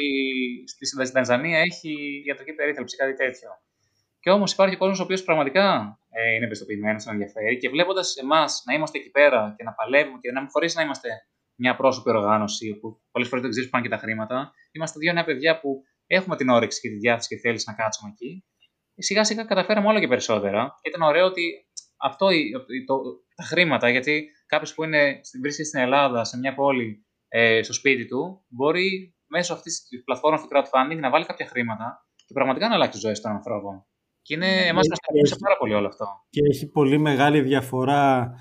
[0.67, 3.49] στη, στη Τανζανία έχει ιατρική περίθαλψη, κάτι τέτοιο.
[4.19, 8.63] Και όμως υπάρχει κόσμος ο οποίος πραγματικά ε, είναι ευαισθητοποιημένο, να ενδιαφέρει και βλέποντας εμάς
[8.65, 11.09] να είμαστε εκεί πέρα και να παλεύουμε και να χωρίς να είμαστε
[11.55, 15.13] μια πρόσωπη οργάνωση, που πολλές φορές δεν ξέρεις που πάνε και τα χρήματα, είμαστε δύο
[15.13, 18.45] νέα παιδιά που έχουμε την όρεξη και τη διάθεση και θέληση να κάτσουμε εκεί.
[18.93, 20.77] Και σιγά σιγά καταφέραμε όλο και περισσότερα.
[20.81, 21.67] Και ήταν ωραίο ότι
[21.97, 22.27] αυτό
[22.85, 23.01] το,
[23.35, 28.05] τα χρήματα, γιατί κάποιος που είναι, βρίσκεται στην Ελλάδα, σε μια πόλη, ε, στο σπίτι
[28.05, 32.73] του, μπορεί μέσω αυτής της πλατφόρμας του crowdfunding να βάλει κάποια χρήματα και πραγματικά να
[32.73, 33.85] αλλάξει τη ζωή των ανθρώπων.
[34.21, 36.05] Και είναι, ναι, εμάς μας ταυτίζει πάρα πολύ όλο αυτό.
[36.29, 38.33] Και έχει πολύ μεγάλη διαφορά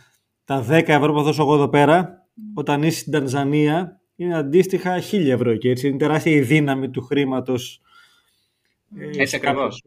[0.44, 5.00] τα 10 ευρώ που θα δώσω εγώ εδώ πέρα, όταν είσαι στην Τανζανία είναι αντίστοιχα
[5.00, 7.80] χίλια ευρώ και έτσι είναι τεράστια η δύναμη του χρήματος.
[8.98, 9.82] Ε, έτσι ακριβώς.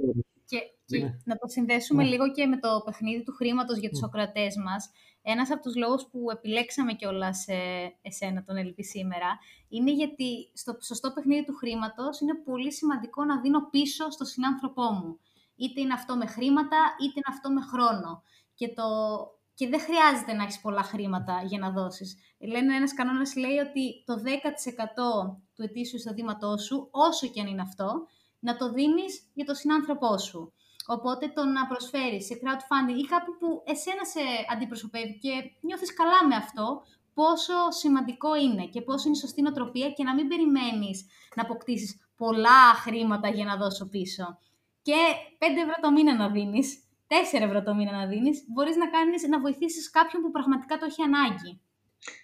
[0.46, 1.18] Και, και ναι.
[1.24, 2.10] να το συνδέσουμε ναι.
[2.10, 4.64] λίγο και με το παιχνίδι του χρήματος για τους ναι.
[4.64, 4.90] μας.
[5.22, 7.54] Ένας από τους λόγους που επιλέξαμε κιόλας σε
[8.02, 9.40] εσένα τον Ελπί σήμερα
[9.70, 14.84] είναι γιατί στο σωστό παιχνίδι του χρήματος είναι πολύ σημαντικό να δίνω πίσω στο συνάνθρωπό
[14.84, 15.20] μου.
[15.56, 18.24] Είτε είναι αυτό με χρήματα, είτε είναι αυτό με χρόνο.
[18.56, 18.84] Και το,
[19.60, 22.18] και δεν χρειάζεται να έχεις πολλά χρήματα για να δώσεις.
[22.40, 27.62] Λένε ένας κανόνας λέει ότι το 10% του ετήσιου εισοδήματός σου, όσο και αν είναι
[27.62, 27.90] αυτό,
[28.40, 30.54] να το δίνεις για τον συνάνθρωπό σου.
[30.88, 34.22] Οπότε το να προσφέρεις σε crowdfunding ή κάπου που εσένα σε
[34.54, 39.90] αντιπροσωπεύει και νιώθεις καλά με αυτό, πόσο σημαντικό είναι και πόσο είναι η σωστή νοοτροπία
[39.92, 44.38] και να μην περιμένεις να αποκτήσεις πολλά χρήματα για να δώσω πίσω.
[44.82, 45.00] Και
[45.38, 46.84] 5 ευρώ το μήνα να δίνεις,
[47.40, 50.86] 4 ευρώ το μήνα να δίνεις, μπορείς να, κάνεις, να βοηθήσεις κάποιον που πραγματικά το
[50.86, 51.62] έχει ανάγκη.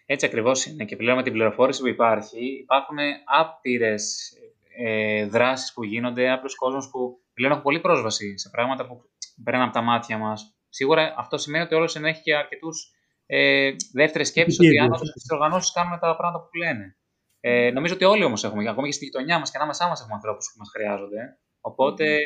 [0.06, 0.86] Έτσι ακριβώς είναι.
[0.86, 4.34] Και πλέον με την πληροφόρηση που υπάρχει, υπάρχουν άπειρες
[4.78, 9.02] ε, δράσεις που γίνονται, άπειρο κόσμο που πλέον έχουν πολύ πρόσβαση σε πράγματα που
[9.44, 10.56] περνάνε από τα μάτια μας.
[10.70, 12.92] Σίγουρα αυτό σημαίνει ότι όλος έχει και αρκετούς
[13.26, 16.98] ε, δεύτερες σκέψεις ότι αν τι οργανώσεις κάνουν τα πράγματα που λένε.
[17.40, 20.16] Ε, νομίζω ότι όλοι όμως έχουμε, ακόμα και στη γειτονιά μας και ανάμεσά μας έχουμε
[20.16, 21.40] ανθρώπους που μας χρειάζονται.
[21.62, 22.18] Οπότε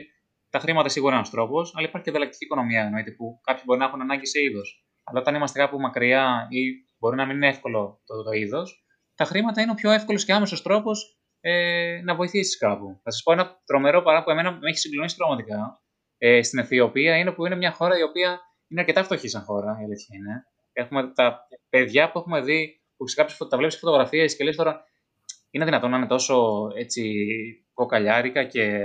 [0.49, 3.79] τα χρήματα σίγουρα είναι ένας τρόπος, αλλά υπάρχει και δελεκτική οικονομία εννοείται που κάποιοι μπορεί
[3.79, 4.85] να έχουν ανάγκη σε είδος.
[5.03, 6.59] Αλλά όταν είμαστε κάπου μακριά ή
[6.99, 8.83] μπορεί να μην είναι εύκολο το, το είδος,
[9.15, 12.99] τα χρήματα είναι ο πιο εύκολος και άμεσος τρόπος ε, να βοηθήσεις κάπου.
[13.03, 15.81] Θα σας πω ένα τρομερό παράδειγμα που εμένα με έχει συγκλονίσει πραγματικά.
[16.17, 19.77] Ε, στην Αιθιοπία είναι που είναι μια χώρα η οποία είναι αρκετά φτωχή σαν χώρα,
[19.81, 20.45] η αλήθεια είναι.
[20.73, 24.83] Έχουμε τα παιδιά που έχουμε δει, που σε κάποιες τα βλέπεις φωτογραφίες και λες τώρα,
[25.51, 27.03] είναι δυνατόν να είναι τόσο έτσι
[27.73, 28.81] κοκαλιάρικα και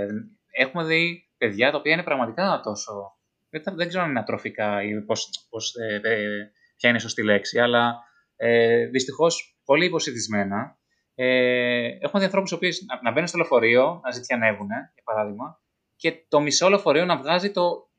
[0.51, 3.17] έχουμε δει παιδιά τα οποία είναι πραγματικά τόσο.
[3.49, 7.23] Δεν, δεν ξέρω αν είναι ατροφικά ή πώς, πώς, ε, ε, ποια είναι η σωστή
[7.23, 7.99] λέξη, αλλά
[8.35, 10.77] ε, δυστυχώς πολύ υποσυντισμένα.
[11.15, 15.59] Ε, έχουμε δει ανθρώπους που να, να μπαίνουν στο λεωφορείο, να ζητιανεύουν, για παράδειγμα,
[15.95, 17.89] και το μισό λεωφορείο να βγάζει το,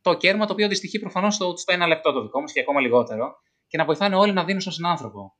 [0.00, 2.80] το κέρμα το οποίο αντιστοιχεί προφανώς στο, στο ένα λεπτό το δικό μας και ακόμα
[2.80, 5.36] λιγότερο, και να βοηθάνε όλοι να δίνουν στον συνάνθρωπο.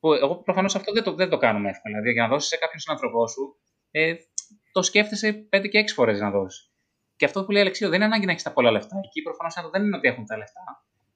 [0.00, 1.94] Που εγώ προφανώς αυτό δεν το, δεν το κάνουμε εύκολα.
[1.94, 3.56] Δηλαδή, για να δώσεις σε κάποιον συνάνθρωπό σου,
[3.90, 4.14] ε,
[4.76, 6.70] το σκέφτεσαι 5 και 6 φορές να δώσεις.
[7.16, 8.96] Και αυτό που λέει Αλεξίου δεν είναι ανάγκη να έχεις τα πολλά λεφτά.
[9.04, 10.64] Εκεί προφανώς δεν είναι ότι έχουν τα λεφτά.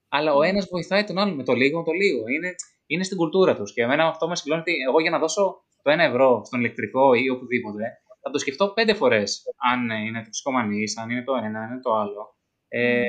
[0.09, 2.29] Αλλά ο ένας βοηθάει τον άλλον με το λίγο, με το λίγο.
[2.29, 2.55] Είναι,
[2.87, 3.73] είναι στην κουλτούρα τους.
[3.73, 7.15] Και εμένα αυτό με συγκλώνει ότι εγώ για να δώσω το 1 ευρώ στον ηλεκτρικό
[7.15, 7.85] ή οπουδήποτε,
[8.23, 9.43] θα το σκεφτώ πέντε φορές.
[9.73, 12.37] Αν είναι τοξικομανή, αν είναι το ένα, αν είναι το άλλο.
[12.69, 13.03] Ε,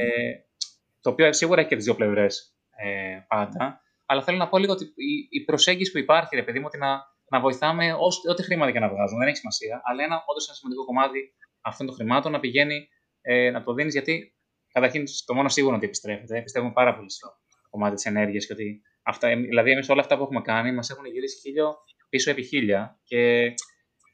[1.02, 3.82] το οποίο σίγουρα έχει και τις δύο πλευρές ε, πάντα.
[4.06, 6.78] Αλλά θέλω να πω λίγο ότι η, η προσέγγιση που υπάρχει, ρε παιδί μου, ότι
[6.78, 6.88] να,
[7.32, 7.86] να βοηθάμε
[8.32, 9.82] ό,τι χρήματα και να βγάζουν, δεν έχει σημασία.
[9.84, 11.20] Αλλά ένα όντως ένα σημαντικό κομμάτι
[11.62, 12.88] αυτών των χρημάτων να πηγαίνει
[13.22, 14.36] ε, να το δίνεις, γιατί
[14.72, 16.42] καταρχήν το μόνο σίγουρο ότι επιστρέφεται.
[16.42, 17.28] Πιστεύουμε πάρα πολύ στο
[17.70, 21.06] κομμάτι της ενέργειας και ότι αυτά, δηλαδή εμείς όλα αυτά που έχουμε κάνει μας έχουν
[21.06, 21.76] γυρίσει χίλιο
[22.10, 23.00] πίσω επί χίλια.
[23.04, 23.54] Και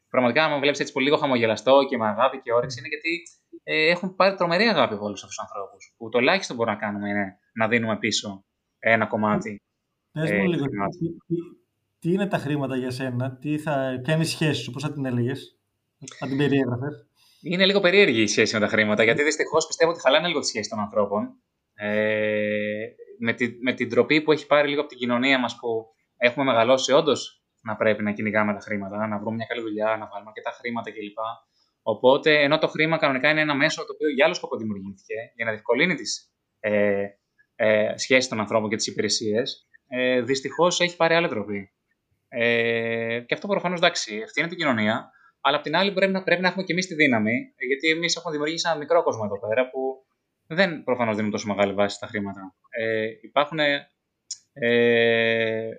[0.09, 3.23] πραγματικά, αν με βλέπεις έτσι πολύ λίγο χαμογελαστό και με αγάπη και όρεξη, είναι γιατί
[3.63, 5.95] ε, έχουν πάρει τρομερή αγάπη από όλους αυτούς τους ανθρώπους.
[5.97, 8.45] Που το ελάχιστο μπορούμε να κάνουμε είναι να δίνουμε πίσω
[8.79, 9.61] ένα κομμάτι.
[10.11, 10.65] Πες μου ε, λίγο,
[12.07, 14.83] τι, τι, είναι τα χρήματα για σένα, τι θα, ποια είναι η σχέση σου, πώς
[14.83, 15.59] θα την έλεγες,
[16.19, 17.07] θα την περιέγραφες;
[17.41, 20.47] Είναι λίγο περίεργη η σχέση με τα χρήματα, γιατί δυστυχώς πιστεύω ότι χαλάνε λίγο τη
[20.47, 21.41] σχέση των ανθρώπων.
[21.73, 22.85] Ε,
[23.19, 25.85] με, τη, με την τροπή που έχει πάρει λίγο από την κοινωνία μας που
[26.17, 30.07] έχουμε μεγαλώσει, όντως να πρέπει να κυνηγάμε τα χρήματα, να βρούμε μια καλή δουλειά, να
[30.11, 31.17] βάλουμε και τα χρήματα κλπ.
[31.81, 35.45] Οπότε, ενώ το χρήμα κανονικά είναι ένα μέσο το οποίο για άλλο σκοπό δημιουργήθηκε, για
[35.45, 37.05] να διευκολύνει τις ε,
[37.55, 41.71] ε, σχέσεις των ανθρώπων και τις υπηρεσίες, ε, δυστυχώς έχει πάρει άλλη τροπή.
[42.27, 45.11] Ε, και αυτό προφανώς εντάξει, ευθύνει την κοινωνία,
[45.41, 48.15] αλλά απ' την άλλη πρέπει να, πρέπει να έχουμε και εμείς τη δύναμη, γιατί εμείς
[48.15, 50.05] έχουμε δημιουργήσει ένα μικρό κόσμο εδώ πέρα που
[50.47, 52.55] δεν προφανώς δίνουν τόσο μεγάλη βάση στα χρήματα.
[52.69, 53.59] Ε, υπάρχουν
[54.53, 55.69] ε,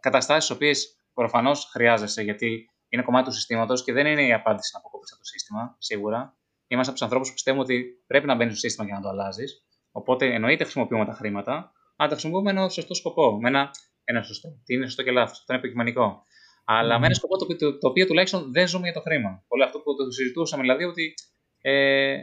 [0.00, 4.70] καταστάσεις τι οποίες προφανώς χρειάζεσαι, γιατί είναι κομμάτι του συστήματος και δεν είναι η απάντηση
[4.72, 6.36] να αποκόψει το σύστημα, σίγουρα.
[6.66, 9.08] Είμαστε από τους ανθρώπους που πιστεύουμε ότι πρέπει να μπαίνει στο σύστημα για να το
[9.08, 9.66] αλλάζεις.
[9.90, 11.52] Οπότε εννοείται χρησιμοποιούμε τα χρήματα,
[11.96, 13.40] αλλά τα χρησιμοποιούμε με ένα σωστό σκοπό.
[13.40, 13.70] Με ένα,
[14.12, 14.48] ένα σωστό.
[14.64, 15.38] Τι είναι σωστό και λάθος.
[15.38, 16.24] Αυτό είναι υποκειμενικό.
[16.64, 17.00] Αλλά mm.
[17.00, 19.44] με ένα σκοπό το, το, το, οποίο τουλάχιστον δεν ζούμε για το χρήμα.
[19.48, 21.14] Πολύ αυτό που το συζητούσαμε, δηλαδή ότι
[21.60, 22.16] ε,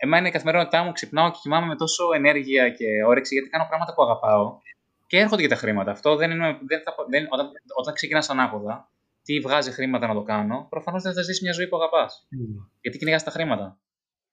[0.00, 3.94] εμένα η καθημερινότητά μου ξυπνάω και κοιμάμαι με τόσο ενέργεια και όρεξη γιατί κάνω πράγματα
[3.94, 4.58] που αγαπάω
[5.06, 5.90] και έρχονται και τα χρήματα.
[5.90, 8.90] Αυτό δεν είναι, δεν θα, δεν, όταν, όταν ξεκινά ανάποδα,
[9.22, 12.28] τι βγάζει χρήματα να το κάνω, προφανώς δεν θα ζήσει μια ζωή που αγαπάς.
[12.32, 12.68] Mm.
[12.80, 13.78] Γιατί κυνηγάς τα χρήματα.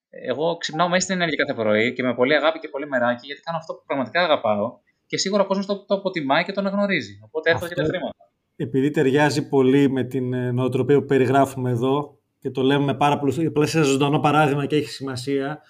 [0.10, 3.42] Εγώ ξυπνάω μέσα στην ενέργεια κάθε πρωί και με πολύ αγάπη και πολύ μεράκι γιατί
[3.42, 4.80] κάνω αυτό που πραγματικά αγαπάω
[5.12, 7.20] και σίγουρα ο κόσμος το, το αποτιμάει και το αναγνωρίζει.
[7.24, 8.16] Οπότε έρχονται και τα χρήματα.
[8.56, 13.20] Επειδή ταιριάζει πολύ με την ε, νοοτροπία που περιγράφουμε εδώ και το λέμε με πάρα
[13.20, 13.38] πολλούς.
[13.70, 15.62] σε ζωντανό παράδειγμα και έχει σημασία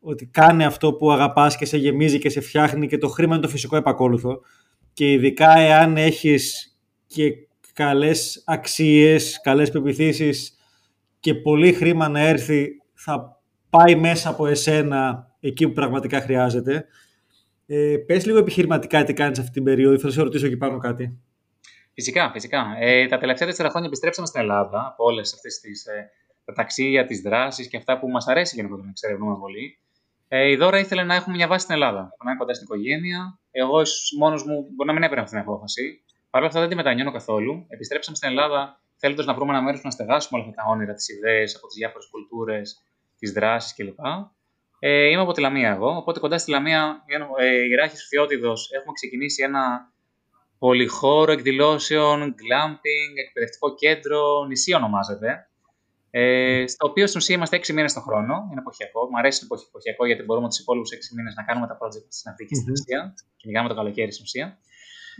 [0.00, 3.44] ότι κάνει αυτό που αγαπάς και σε γεμίζει και σε φτιάχνει και το χρήμα είναι
[3.44, 4.40] το φυσικό επακόλουθο
[4.92, 7.30] και ειδικά εάν έχεις και
[7.72, 10.56] καλές αξίες, καλές πεπιθήσεις
[11.20, 16.86] και πολύ χρήμα να έρθει θα πάει μέσα από εσένα εκεί που πραγματικά χρειάζεται.
[17.66, 21.18] Ε, πες λίγο επιχειρηματικά τι κάνεις αυτή την περίοδο, θα σε ρωτήσω εκεί πάνω κάτι.
[21.94, 22.76] Φυσικά, φυσικά.
[22.78, 26.10] Ε, τα τελευταία τέσσερα χρόνια επιστρέψαμε στην Ελλάδα από όλες αυτές τις ε,
[26.44, 29.78] τα ταξίδια, τις δράσεις και αυτά που μας αρέσει γενικότερα να εξερευνούμε πολύ.
[30.28, 33.38] Ε, η Δώρα ήθελε να έχουμε μια βάση στην Ελλάδα, να είναι κοντά στην οικογένεια.
[33.50, 33.80] Εγώ
[34.18, 36.04] μόνος μου μπορεί να μην έπαιρνα αυτή την απόφαση.
[36.30, 37.64] Παρ' όλα αυτά δεν τη μετανιώνω καθόλου.
[37.68, 40.94] Επιστρέψαμε στην Ελλάδα θέλοντας να βρούμε ένα μέρος που να στεγάσουμε όλα αυτά τα όνειρα,
[40.94, 42.82] τις ιδέες από τις διάφορες κουλτούρες,
[43.18, 43.98] τις δράσεις κλπ.
[44.86, 47.04] Ε, είμαι από τη Λαμία εγώ, οπότε κοντά στη Λαμία,
[47.38, 49.92] ε, η Ράχη Φιώτιδο, έχουμε ξεκινήσει ένα
[50.58, 55.48] πολυχώρο εκδηλώσεων, glamping, εκπαιδευτικό κέντρο, νησί ονομάζεται,
[56.10, 58.34] Ε, στο οποίο στην ουσία είμαστε 6 μήνες το χρόνο.
[58.50, 59.00] Είναι εποχιακό.
[59.10, 62.30] Μου αρέσει το εποχιακό γιατί μπορούμε τους υπόλοιπους 6 μήνες να κάνουμε τα project στην
[62.30, 63.14] Αφρική στην ουσία.
[63.36, 64.58] Κυνηγάμε το καλοκαίρι στην ουσία.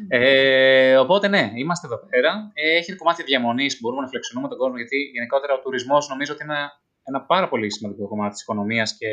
[0.09, 2.50] Ε, οπότε ναι, είμαστε εδώ πέρα.
[2.53, 6.33] Ε, έχει κομμάτι διαμονής που μπορούμε να φλεξονούμε τον κόσμο γιατί γενικότερα ο τουρισμός νομίζω
[6.33, 6.61] ότι είναι
[7.05, 9.09] ένα πάρα πολύ σημαντικό κομμάτι της οικονομίας και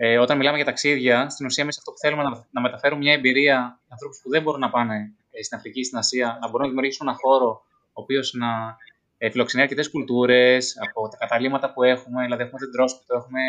[0.00, 3.12] ε, όταν μιλάμε για ταξίδια, στην ουσία εμείς αυτό που θέλουμε να, να μεταφέρουμε μια
[3.12, 6.60] εμπειρία για ανθρώπους που δεν μπορούν να πάνε ε, στην Αφρική, στην Ασία, να μπορούν
[6.60, 8.76] να δημιουργήσουν ένα χώρο ο οποίος να
[9.18, 12.24] ε, φιλοξενεί αρκετές κουλτούρες από τα καταλήμματα που έχουμε.
[12.24, 13.40] Δηλαδή, έχουμε την τρόσπιτο, έχουμε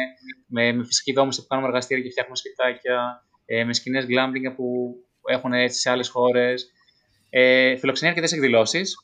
[0.48, 4.96] με, με φυσική δόμηση που κάνουμε εργαστήρια και φτιάχνουμε σπιτάκια, ε, με σκηνές γκλάμπινγκ που
[5.26, 6.72] έχουν έτσι σε άλλες χώρες.
[7.30, 8.96] Ε, φιλοξενεί αρκετές εκδηλώσεις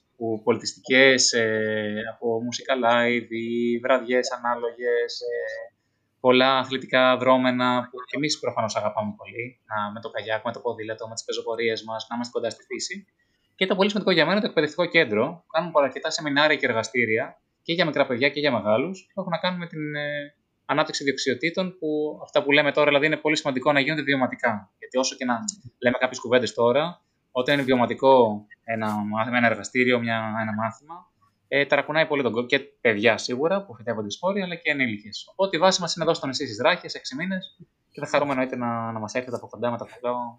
[0.44, 5.75] πολιτιστικές, ε, από μουσικά live ή βραδιές ανάλογες, ε,
[6.26, 9.46] πολλά αθλητικά δρόμενα που και εμείς προφανώς αγαπάμε πολύ.
[9.70, 12.64] Να, με το καγιάκ, με το ποδήλατο, με τις πεζοπορίες μας, να είμαστε κοντά στη
[12.64, 13.06] φύση.
[13.56, 15.44] Και το πολύ σημαντικό για μένα το εκπαιδευτικό κέντρο.
[15.54, 19.38] Κάνουμε αρκετά σεμινάρια και εργαστήρια και για μικρά παιδιά και για μεγάλους που έχουν να
[19.38, 20.36] κάνουν με την ε,
[20.66, 24.72] ανάπτυξη διοξιοτήτων που αυτά που λέμε τώρα δηλαδή είναι πολύ σημαντικό να γίνονται βιωματικά.
[24.80, 25.36] Γιατί όσο και να
[25.84, 28.88] λέμε κάποιες κουβέντες τώρα, όταν είναι βιωματικό ένα,
[29.28, 30.96] ένα εργαστήριο, μια, ένα μάθημα,
[31.48, 35.28] ε, ταρακουνάει πολύ τον κόσμο και παιδιά σίγουρα που φυτεύονται σπόροι, αλλά και ενήλικες.
[35.32, 37.58] Οπότε η βάση μας είναι εδώ στο νησί τη Δράχε, 6 μήνες,
[37.92, 40.38] και θα χαρούμε εννοείται να, να μας έρθετε από κοντά με τα φωτό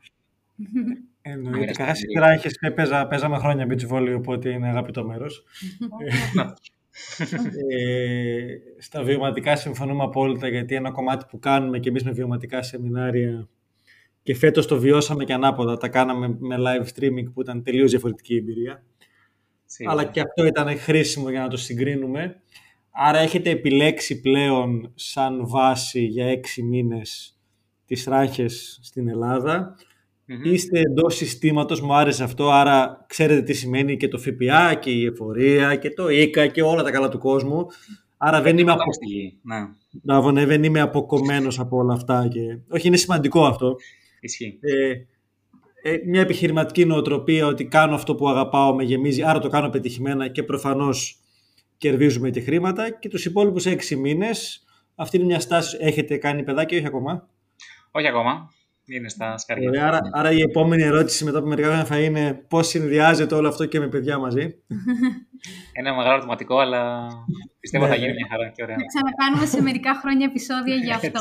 [1.22, 1.72] Εννοείται.
[1.72, 5.44] Καλά, σίγουρα έχεις, παίζα, παίζαμε χρόνια beach volley, οπότε είναι αγαπητό μέρος.
[7.70, 13.48] ε, στα βιωματικά συμφωνούμε απόλυτα, γιατί ένα κομμάτι που κάνουμε και εμείς με βιωματικά σεμινάρια
[14.22, 18.36] και φέτος το βιώσαμε και ανάποδα, τα κάναμε με live streaming που ήταν τελείως διαφορετική
[18.36, 18.82] εμπειρία.
[19.84, 22.40] Αλλά και αυτό ήταν χρήσιμο για να το συγκρίνουμε.
[22.90, 27.38] Άρα έχετε επιλέξει πλέον σαν βάση για έξι μήνες
[27.86, 29.76] τις ράχες στην Ελλάδα
[30.28, 30.52] Mm-hmm.
[30.52, 35.04] Είστε εντός συστήματος, μου άρεσε αυτό, άρα ξέρετε τι σημαίνει και το ΦΠΑ και η
[35.04, 37.66] εφορία και το ΙΚΑ και όλα τα καλά του κόσμου.
[38.16, 38.82] Άρα δεν είμαι, απο...
[39.42, 40.32] ναι.
[40.32, 42.28] ναι, δεν είμαι αποκομμένος από όλα αυτά.
[42.28, 42.40] Και...
[42.68, 43.76] Όχι, είναι σημαντικό αυτό.
[44.20, 44.58] Ισχύει.
[44.60, 44.92] Ε,
[45.86, 50.28] ε, μια επιχειρηματική νοοτροπία ότι κάνω αυτό που αγαπάω, με γεμίζει, άρα το κάνω πετυχημένα
[50.28, 51.20] και προφανώς
[51.76, 52.90] κερδίζουμε και χρήματα.
[52.90, 57.28] Και τους υπόλοιπους έξι μήνες, αυτή είναι μια στάση, έχετε κάνει παιδάκι, όχι ακόμα;
[57.90, 58.50] Όχι ακόμα
[58.84, 59.86] είναι στα σκαριά.
[59.86, 63.66] άρα, άρα η επόμενη ερώτηση μετά από μερικά χρόνια θα είναι πώς συνδυάζεται όλο αυτό
[63.66, 64.44] και με παιδιά μαζί.
[65.78, 67.08] Ένα μεγάλο ερωτηματικό, αλλά
[67.60, 67.96] πιστεύω θα ναι.
[67.96, 68.76] γίνει μια χαρά και ωραία.
[68.76, 71.20] Θα ξανακάνουμε σε μερικά χρόνια επεισόδια γι' αυτό.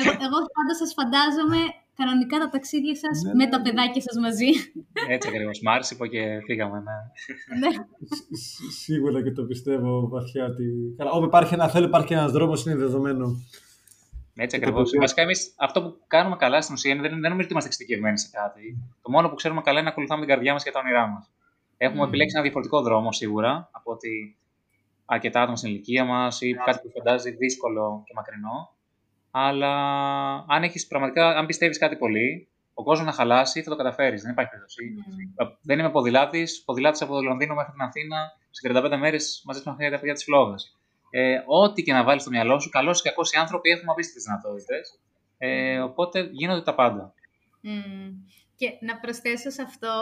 [0.00, 1.60] εγώ, εγώ πάντως σας φαντάζομαι
[2.00, 4.50] κανονικά τα ταξίδια σας ναι, με ναι, τα παιδάκια σας μαζί.
[5.14, 5.60] Έτσι ακριβώς.
[5.64, 6.78] Μ' άρεσε που και φύγαμε.
[7.60, 7.70] Ναι.
[8.82, 10.64] Σίγουρα και το πιστεύω βαθιά ότι.
[10.96, 13.26] Καλά, όπου υπάρχει ένα θέλω, υπάρχει ένας δρόμος, είναι δεδομένο.
[14.34, 14.90] Έτσι ακριβώς.
[15.00, 18.28] Βασικά, εμείς αυτό που κάνουμε καλά στην ουσία δεν, δεν νομίζω ότι είμαστε εξειδικευμένοι σε
[18.32, 18.64] κάτι.
[19.02, 21.30] Το μόνο που ξέρουμε καλά είναι να ακολουθάμε την καρδιά μας και τα όνειρά μας.
[21.76, 22.06] Έχουμε mm.
[22.06, 24.36] επιλέξει ένα διαφορετικό δρόμο σίγουρα από ότι
[25.04, 28.74] αρκετά άτομα στην ηλικία μας ή κάτι που φαντάζει δύσκολο και μακρινό.
[29.30, 29.74] Αλλά
[30.48, 34.22] αν, έχεις πραγματικά, αν πιστεύεις κάτι πολύ, ο κόσμος να χαλάσει θα το καταφέρεις.
[34.22, 34.94] Δεν υπάρχει περίπτωση.
[35.42, 35.56] Mm.
[35.62, 36.62] Δεν είμαι ποδηλάτης.
[36.64, 38.16] Ποδηλάτης από το Λονδίνο μέχρι την Αθήνα
[38.50, 40.54] σε 35 μέρες μαζί με τα παιδιά της Φλόγα
[41.10, 44.24] ε, ό,τι και να βάλεις στο μυαλό σου, καλό ή κακό οι άνθρωποι έχουμε απίστευτες
[44.24, 44.98] δυνατότητες.
[45.38, 47.14] Ε, οπότε γίνονται τα πάντα.
[47.64, 48.12] Mm.
[48.56, 49.92] Και να προσθέσω σε αυτό,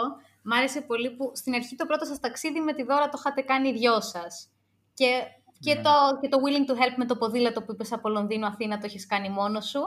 [0.43, 3.41] μ' άρεσε πολύ που στην αρχή το πρώτο σας ταξίδι με τη δώρα το είχατε
[3.41, 4.51] κάνει οι δυο σας.
[4.93, 5.21] Και,
[5.59, 5.81] και, ναι.
[5.81, 5.91] το,
[6.21, 9.05] και το willing to help με το ποδήλατο που είπες από Λονδίνο Αθήνα το έχεις
[9.05, 9.81] κάνει μόνος σου.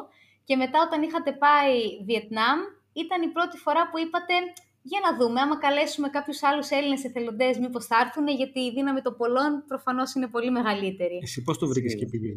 [0.45, 2.59] Και μετά όταν είχατε πάει Βιετνάμ,
[2.93, 4.35] ήταν η πρώτη φορά που είπατε
[4.83, 9.01] για να δούμε, άμα καλέσουμε κάποιους άλλους Έλληνες εθελοντές, μήπως θα έρθουν, γιατί η δύναμη
[9.01, 11.19] των πολλών προφανώς είναι πολύ μεγαλύτερη.
[11.23, 12.29] Εσύ πώς το βρήκες και πήγε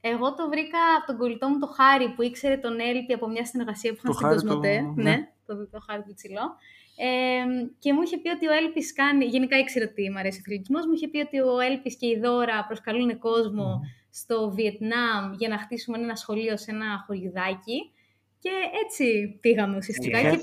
[0.00, 3.44] Εγώ το βρήκα από τον κολλητό μου το Χάρη που ήξερε τον Έλπη από μια
[3.44, 4.76] συνεργασία που είχαν στην Κοσμοτέ.
[4.78, 5.02] Το...
[5.02, 5.10] Ναι.
[5.10, 6.46] ναι, το, το Χάρη του Τσιλό.
[6.96, 7.44] Ε,
[7.78, 9.24] και μου είχε πει ότι ο Έλπης κάνει.
[9.24, 10.78] Γενικά ήξερε ότι μου αρέσει ο αθλητισμό.
[10.78, 15.58] Μου είχε πει ότι ο Έλπης και η Δώρα προσκαλούν κόσμο στο Βιετνάμ για να
[15.58, 17.92] χτίσουμε ένα σχολείο σε ένα χωριουδάκι.
[18.38, 18.50] Και
[18.84, 20.20] έτσι πήγαμε ουσιαστικά.
[20.20, 20.38] Και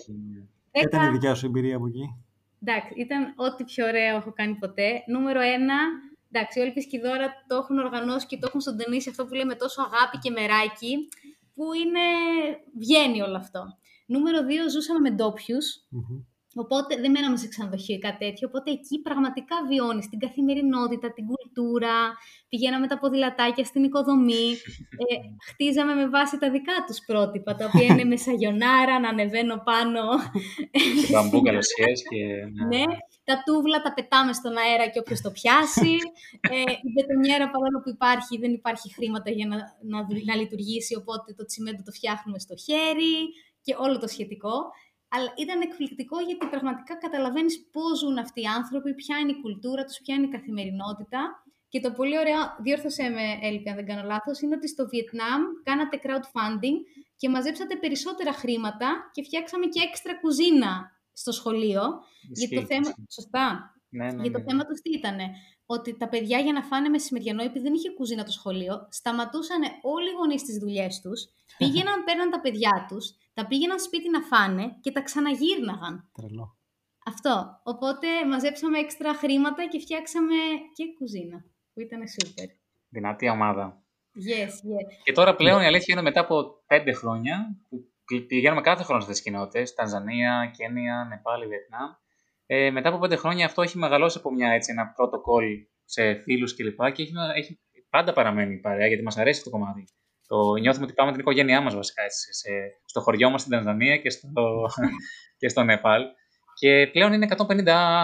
[0.71, 0.97] Έκα...
[0.97, 2.15] Ήταν η δικιά σου εμπειρία από εκεί.
[2.63, 5.03] Εντάξει, ήταν ό,τι πιο ωραίο έχω κάνει ποτέ.
[5.07, 5.77] Νούμερο ένα,
[6.31, 9.81] εντάξει, όλοι οι Πισκιδόρα το έχουν οργανώσει και το έχουν συντονίσει αυτό που λέμε τόσο
[9.81, 11.07] αγάπη και μεράκι,
[11.55, 12.05] που είναι...
[12.79, 13.77] βγαίνει όλο αυτό.
[14.05, 15.67] Νούμερο δύο, ζούσαμε με ντόπιους.
[16.55, 18.47] Οπότε δεν μέναμε σε ξενοδοχείο ή κάτι τέτοιο.
[18.47, 21.97] Οπότε εκεί πραγματικά βιώνεις την καθημερινότητα, την κουλτούρα.
[22.49, 24.47] Πηγαίναμε τα ποδηλατάκια στην οικοδομή.
[25.03, 25.13] Ε,
[25.49, 30.03] χτίζαμε με βάση τα δικά τους πρότυπα, τα οποία είναι με σαγιονάρα, να ανεβαίνω πάνω.
[30.71, 31.91] Και μπαμπού καλωσίε.
[32.09, 32.21] Και...
[32.53, 32.77] Ναι.
[32.77, 32.83] ναι,
[33.23, 35.95] τα τούβλα τα πετάμε στον αέρα και όποιος το πιάσει.
[36.55, 39.57] Ε, η μπετονιέρα, παρόλο που υπάρχει, δεν υπάρχει χρήματα για να,
[39.91, 40.95] να, να λειτουργήσει.
[40.95, 43.15] Οπότε το τσιμέντο το φτιάχνουμε στο χέρι
[43.61, 44.55] και όλο το σχετικό.
[45.09, 49.83] Αλλά ήταν εκπληκτικό γιατί πραγματικά καταλαβαίνεις πώς ζουν αυτοί οι άνθρωποι, ποια είναι η κουλτούρα
[49.83, 54.03] τους, ποια είναι η καθημερινότητα Και το πολύ ωραίο, διόρθωσέ με, Έλπη, αν δεν κάνω
[54.03, 56.77] λάθος, είναι ότι στο Βιετνάμ κάνατε crowdfunding
[57.15, 61.81] και μαζέψατε περισσότερα χρήματα και φτιάξαμε και έξτρα κουζίνα στο σχολείο.
[62.33, 62.93] για το θέμα...
[63.09, 63.73] Σωστά.
[63.89, 64.43] Ναι, ναι, Για το ναι.
[64.43, 65.17] θέμα τους τι ήταν,
[65.65, 70.09] ότι τα παιδιά για να φάνε μεσημεριανό, επειδή δεν είχε κουζίνα το σχολείο, σταματούσαν όλοι
[70.09, 71.25] οι γονείς τις δουλειές τους,
[71.57, 76.09] πήγαιναν, παίρναν τα παιδιά τους, τα πήγαιναν σπίτι να φάνε και τα ξαναγύρναγαν.
[76.13, 76.57] Τρελό.
[77.05, 77.59] Αυτό.
[77.63, 80.35] Οπότε μαζέψαμε έξτρα χρήματα και φτιάξαμε
[80.75, 82.47] και κουζίνα, που ήταν σούπερ.
[82.89, 83.83] Δυνατή ομάδα.
[84.15, 84.87] Yes, yes.
[85.03, 87.89] Και τώρα πλέον η αλήθεια είναι μετά από πέντε χρόνια που
[88.27, 91.91] πηγαίνουμε κάθε χρόνο στις κοινότητε, Τανζανία, Κένια, Νεπάλ, Βιετνάμ.
[92.51, 95.45] Ε, μετά από πέντε χρόνια αυτό έχει μεγαλώσει από μια, έτσι, ένα πρωτοκόλλ
[95.85, 96.91] σε φίλους κλπ.
[96.91, 97.59] Και έχει, έχει,
[97.89, 99.83] πάντα παραμένει η παρέα γιατί μας αρέσει αυτό το κομμάτι.
[100.27, 102.49] Το, νιώθουμε ότι πάμε την οικογένειά μας βασικά έτσι, σε,
[102.85, 104.29] στο χωριό μας στην Τανζανία και στο,
[105.39, 106.03] και στο Νεπάλ.
[106.53, 107.55] Και πλέον είναι 150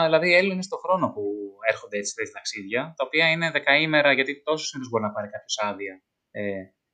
[0.05, 1.23] δηλαδή Έλληνες το χρόνο που
[1.69, 5.57] έρχονται έτσι τέτοια ταξίδια, τα οποία είναι δεκαήμερα, γιατί τόσο συνήθως μπορεί να πάρει κάποιος
[5.61, 6.41] άδεια ε,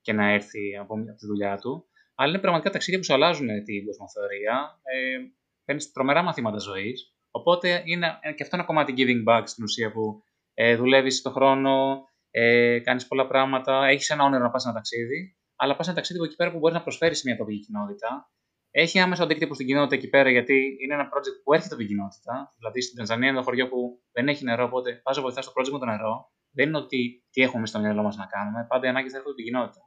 [0.02, 1.86] και να έρθει από, από τη δουλειά του.
[2.16, 4.80] Αλλά είναι πραγματικά ταξίδια που σου αλλάζουν την κοσμοθεωρία.
[4.84, 5.18] Ε,
[5.66, 7.11] Παίρνεις τρομερά μαθήματα ζωής.
[7.32, 12.04] Οπότε είναι και αυτό ένα κομμάτι giving back στην ουσία που ε, δουλεύεις τον χρόνο,
[12.32, 16.20] ε, κάνεις πολλά πράγματα, έχεις ένα όνειρο να πας ένα ταξίδι, αλλά πας ένα ταξίδι
[16.20, 18.32] από εκεί πέρα που μπορείς να προσφέρεις σε μια τοπική κοινότητα.
[18.72, 21.92] Έχει άμεσο αντίκτυπο στην κοινότητα εκεί πέρα, γιατί είναι ένα project που έρχεται από την
[21.92, 22.54] κοινότητα.
[22.58, 25.52] Δηλαδή στην Τανζανία είναι ένα χωριό που δεν έχει νερό, οπότε πας να βοηθάς το
[25.56, 26.32] project με το νερό.
[26.52, 29.40] Δεν είναι ότι τι έχουμε στο μυαλό μας να κάνουμε, πάντα οι ανάγκες έρχονται από
[29.42, 29.82] την κοινότητα.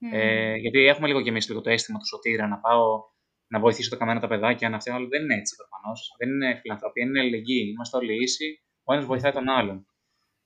[0.00, 0.16] Mm.
[0.18, 3.02] Ε, γιατί έχουμε λίγο κι εμεί λίγο το αίσθημα του σωτήρα να πάω
[3.48, 6.14] να βοηθήσω τα καμένα τα παιδάκια, να φτιάχνω, αλλά δεν είναι έτσι προφανώς.
[6.18, 7.70] Δεν είναι φιλανθρωπία, είναι αλληλεγγύη.
[7.72, 9.86] Είμαστε όλοι ίσοι, ο ένας βοηθάει τον άλλον.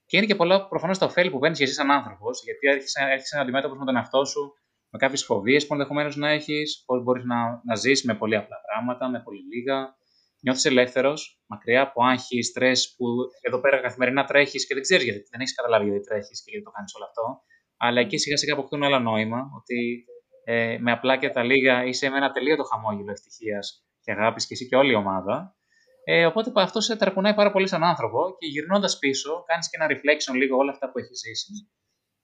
[0.07, 2.83] Και είναι και πολλά προφανώς τα ωφέλη που παίρνεις και εσύ σαν άνθρωπος, γιατί
[3.13, 4.53] έρχεσαι αντιμέτωπος με τον εαυτό σου,
[4.91, 8.57] με κάποιες φοβίες που ενδεχομένως να έχεις, πώς μπορείς να, να ζήσει με πολύ απλά
[8.67, 9.99] πράγματα, με πολύ λίγα.
[10.43, 13.07] Νιώθεις ελεύθερος, μακριά από άγχη, στρες που
[13.41, 16.65] εδώ πέρα καθημερινά τρέχεις και δεν ξέρεις γιατί, δεν έχεις καταλάβει γιατί τρέχεις και γιατί
[16.65, 17.43] το κάνεις όλο αυτό.
[17.77, 20.05] Αλλά εκεί σιγά σιγά αποκτούν ένα νόημα ότι
[20.53, 24.55] ε, με απλά και τα λίγα είσαι με ένα τελείωτο χαμόγελο ευτυχίας και αγάπης και
[24.55, 25.57] εσύ και όλη η ομάδα.
[26.05, 29.87] Ε, οπότε αυτό σε ταρακουνάει πάρα πολύ σαν άνθρωπο και γυρνώντας πίσω, κάνεις και ένα
[29.91, 31.53] reflection λίγο όλα αυτά που έχεις ζήσει.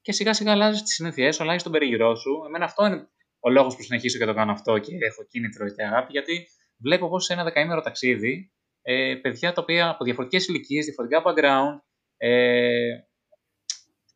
[0.00, 2.42] Και σιγά σιγά αλλάζεις τις συνήθειές σου, αλλάζεις τον περιγυρό σου.
[2.46, 3.08] Εμένα αυτό είναι
[3.40, 6.46] ο λόγος που συνεχίζω και το κάνω αυτό και έχω κίνητρο και αγάπη, γιατί
[6.82, 11.80] βλέπω πώ σε ένα δεκαήμερο ταξίδι ε, παιδιά τα οποία από διαφορετικές ηλικίες, διαφορετικά background
[12.16, 12.90] ε,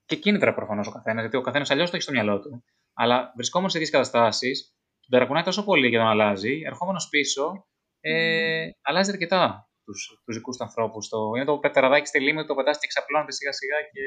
[0.06, 2.64] και κίνητρα προφανώς ο καθένας, γιατί ο καθένας αλλιώς το έχει στο μυαλό του.
[2.94, 7.66] Αλλά βρισκόμαστε σε τέτοιες καταστάσεις, τον ταρακουνάει τόσο πολύ και τον αλλάζει, ερχόμενος πίσω,
[8.00, 11.08] ε, αλλάζει αρκετά τους τους δικούς του ανθρώπους.
[11.08, 14.00] Το, είναι το πεταραδάκι στη λίμνη, το πετά και ξαπλώνεται σιγά σιγά και.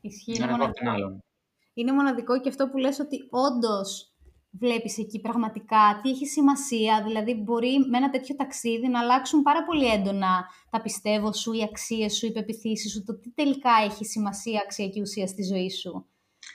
[0.00, 0.30] Ισχύει.
[0.30, 0.78] Είναι, Είναι, ένα μοναδικό.
[0.78, 1.22] από τον άλλον.
[1.74, 4.12] είναι μοναδικό και αυτό που λες ότι όντως
[4.50, 7.02] βλέπεις εκεί πραγματικά τι έχει σημασία.
[7.02, 11.62] Δηλαδή μπορεί με ένα τέτοιο ταξίδι να αλλάξουν πάρα πολύ έντονα τα πιστεύω σου, οι
[11.62, 15.70] αξίες σου, οι πεπιθήσεις σου, το τι τελικά έχει σημασία, αξία και ουσία στη ζωή
[15.70, 16.06] σου.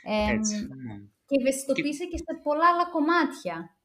[0.03, 0.55] Ε, Έτσι.
[0.85, 0.93] ναι.
[1.27, 3.75] και ευαισθητοποίησε και σε πολλά άλλα κομμάτια.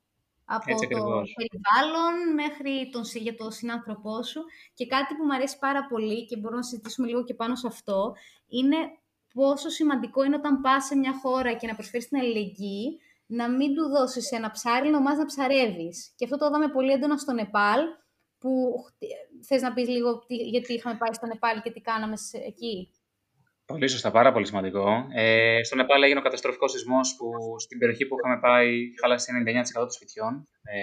[0.51, 1.33] Από Έτσι το ακριβώς.
[1.39, 4.45] περιβάλλον μέχρι τον, συ- για τον συνάνθρωπό σου.
[4.75, 7.67] Και κάτι που μου αρέσει πάρα πολύ και μπορούμε να συζητήσουμε λίγο και πάνω σε
[7.67, 8.13] αυτό,
[8.49, 8.77] είναι
[9.35, 13.75] πόσο σημαντικό είναι όταν πας σε μια χώρα και να προσφέρεις την αλληλεγγύη, να μην
[13.75, 16.13] του δώσεις ένα ψάρι, να να ψαρεύεις.
[16.17, 17.81] Και αυτό το είδαμε πολύ έντονα στο Νεπάλ,
[18.39, 18.75] που
[19.47, 22.91] θες να πεις λίγο τι- γιατί είχαμε πάει στο Νεπάλ και τι κάναμε σε- εκεί;
[23.73, 25.07] Πολύ σωστά, πάρα πολύ σημαντικό.
[25.15, 27.29] Ε, στο Νεπάλ έγινε ο καταστροφικός σεισμός που
[27.59, 28.69] στην περιοχή που είχαμε πάει
[29.01, 29.33] χάλασε
[29.77, 30.79] 99% των σπιτιών ε,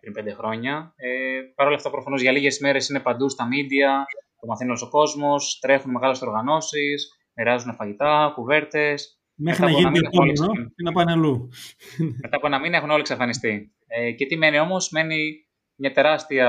[0.00, 0.92] πριν πέντε χρόνια.
[0.96, 4.04] Ε, Παρ' όλα αυτά, προφανώς για λίγες μέρες είναι παντού στα μίντια,
[4.40, 9.20] το μαθαίνει όλο ο κόσμος, τρέχουν μεγάλες οργανώσεις, μοιράζουν φαγητά, κουβέρτες.
[9.34, 11.48] Μέχρι Μετά να από γίνει ένα το μήνα επόμενο όλοι και να πάνε αλλού.
[12.22, 13.72] Μετά από ένα μήνα έχουν όλοι εξαφανιστεί.
[13.86, 16.48] Ε, και τι μένει όμως, μένει μια τεράστια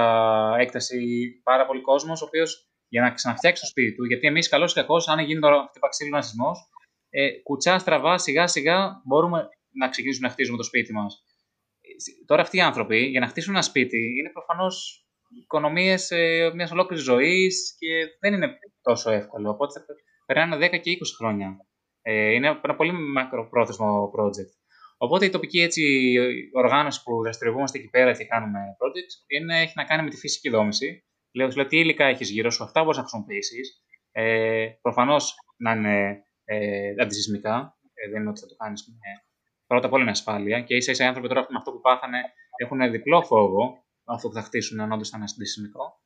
[0.60, 0.98] έκταση,
[1.44, 4.76] πάρα πολύ κόσμος, ο οποίος για να ξαναφτιάξει το σπίτι του, γιατί εμείς καλώς ή
[4.76, 6.52] κακό, αν γίνει τώρα χτύπα ξύλο ένα σεισμό,
[7.10, 11.24] ε, κουτσά στραβά σιγά σιγά μπορούμε να ξεκινήσουμε να χτίζουμε το σπίτι μας.
[12.26, 15.06] Τώρα αυτοί οι άνθρωποι για να χτίσουν ένα σπίτι είναι προφανώς
[15.44, 17.88] οικονομίες ε, μιας ολόκληρης ζωής και
[18.20, 19.50] δεν είναι τόσο εύκολο.
[19.50, 19.86] Οπότε θα
[20.26, 21.58] περνάνε 10 και 20 χρόνια.
[22.02, 24.54] Ε, είναι ένα πολύ μακροπρόθεσμο project.
[24.98, 25.84] Οπότε η τοπική έτσι,
[26.54, 30.50] οργάνωση που δραστηριοποιούμαστε εκεί πέρα και κάνουμε projects είναι, έχει να κάνει με τη φυσική
[30.50, 31.06] δόμηση.
[31.36, 33.84] Λέω, δηλαδή, τι υλικά έχεις γύρω σου, αυτά μπορείς να χρησιμοποιήσεις.
[34.12, 37.78] Ε, Προφανώς να είναι ε, αντισυσμικά.
[37.94, 38.96] Ε, δεν είναι ότι θα το κάνεις με.
[39.68, 40.62] Πρώτα απ' όλα είναι ασφάλεια.
[40.62, 42.22] Και ίσα ίσα οι άνθρωποι τώρα με αυτό που πάθανε
[42.56, 46.00] έχουν διπλό φόβο αυτό που θα χτίσουν, αν όντω θα είναι αντισυσμικό.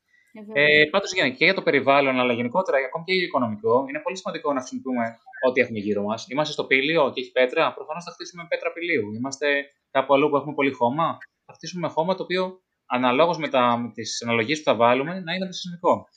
[0.53, 4.17] Ε, Πάντως και για το περιβάλλον, αλλά γενικότερα ακόμη και για το οικονομικό, είναι πολύ
[4.17, 5.17] σημαντικό να χρησιμοποιούμε
[5.47, 6.27] ό,τι έχουμε γύρω μας.
[6.29, 9.13] Είμαστε στο πύλιο και έχει πέτρα, προφανώς θα χτίσουμε με πέτρα πυλίου.
[9.13, 9.47] Είμαστε
[9.91, 13.49] κάπου αλλού που έχουμε πολύ χώμα, θα χτίσουμε με χώμα το οποίο αναλόγως με,
[13.81, 16.07] με τις αναλογίες που θα βάλουμε να είναι αντισυσμικό.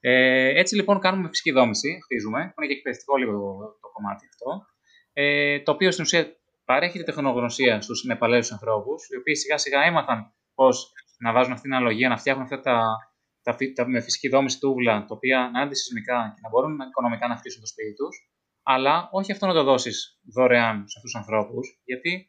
[0.00, 4.26] Ε, έτσι λοιπόν κάνουμε φυσική δόμηση, χτίζουμε, που είναι και εκπαιδευτικό λίγο το, το κομμάτι
[4.30, 4.66] αυτό,
[5.12, 9.80] ε, το οποίο στην ουσία παρέχει τη τεχνογνωσία στους Νεπαλέζου ανθρώπους, οι οποίοι σιγά σιγά
[9.82, 12.76] έμαθαν πώς να βάζουν αυτή την αναλογία, να φτιάχνουν αυτά τα,
[13.42, 17.28] τα, τα, με φυσική δόμηση τούβλα, τα οποία να είναι αντισυσμικά και να μπορούν οικονομικά
[17.28, 18.14] να χτίσουν το σπίτι τους,
[18.62, 22.26] αλλά όχι αυτό να το δώσεις δωρεάν σε αυτούς τους ανθρώπους, γιατί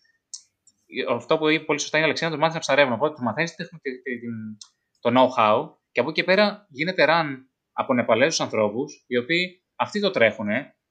[1.10, 2.94] αυτό που είπε πολύ σωστά είναι η Αλεξία, να του μάθεις να ψαρεύουν.
[2.94, 3.56] Οπότε του μαθαίνεις
[5.00, 7.26] το know-how και από εκεί και πέρα γίνεται run
[7.72, 10.48] από Νεπαλέζου ανθρώπους, οι οποίοι αυτοί το τρέχουν,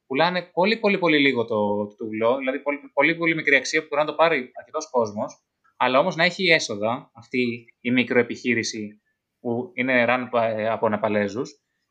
[0.06, 3.86] πουλάνε πολύ πολύ πολύ λίγο το, το τούβλο, δηλαδή πολύ, πολύ πολύ μικρή αξία που
[3.90, 5.42] μπορεί να το πάρει αρκετός κόσμος,
[5.76, 9.00] αλλά όμως να έχει έσοδα αυτή η μικροεπιχείρηση
[9.40, 11.50] που είναι run ε, από Νεπαλέζους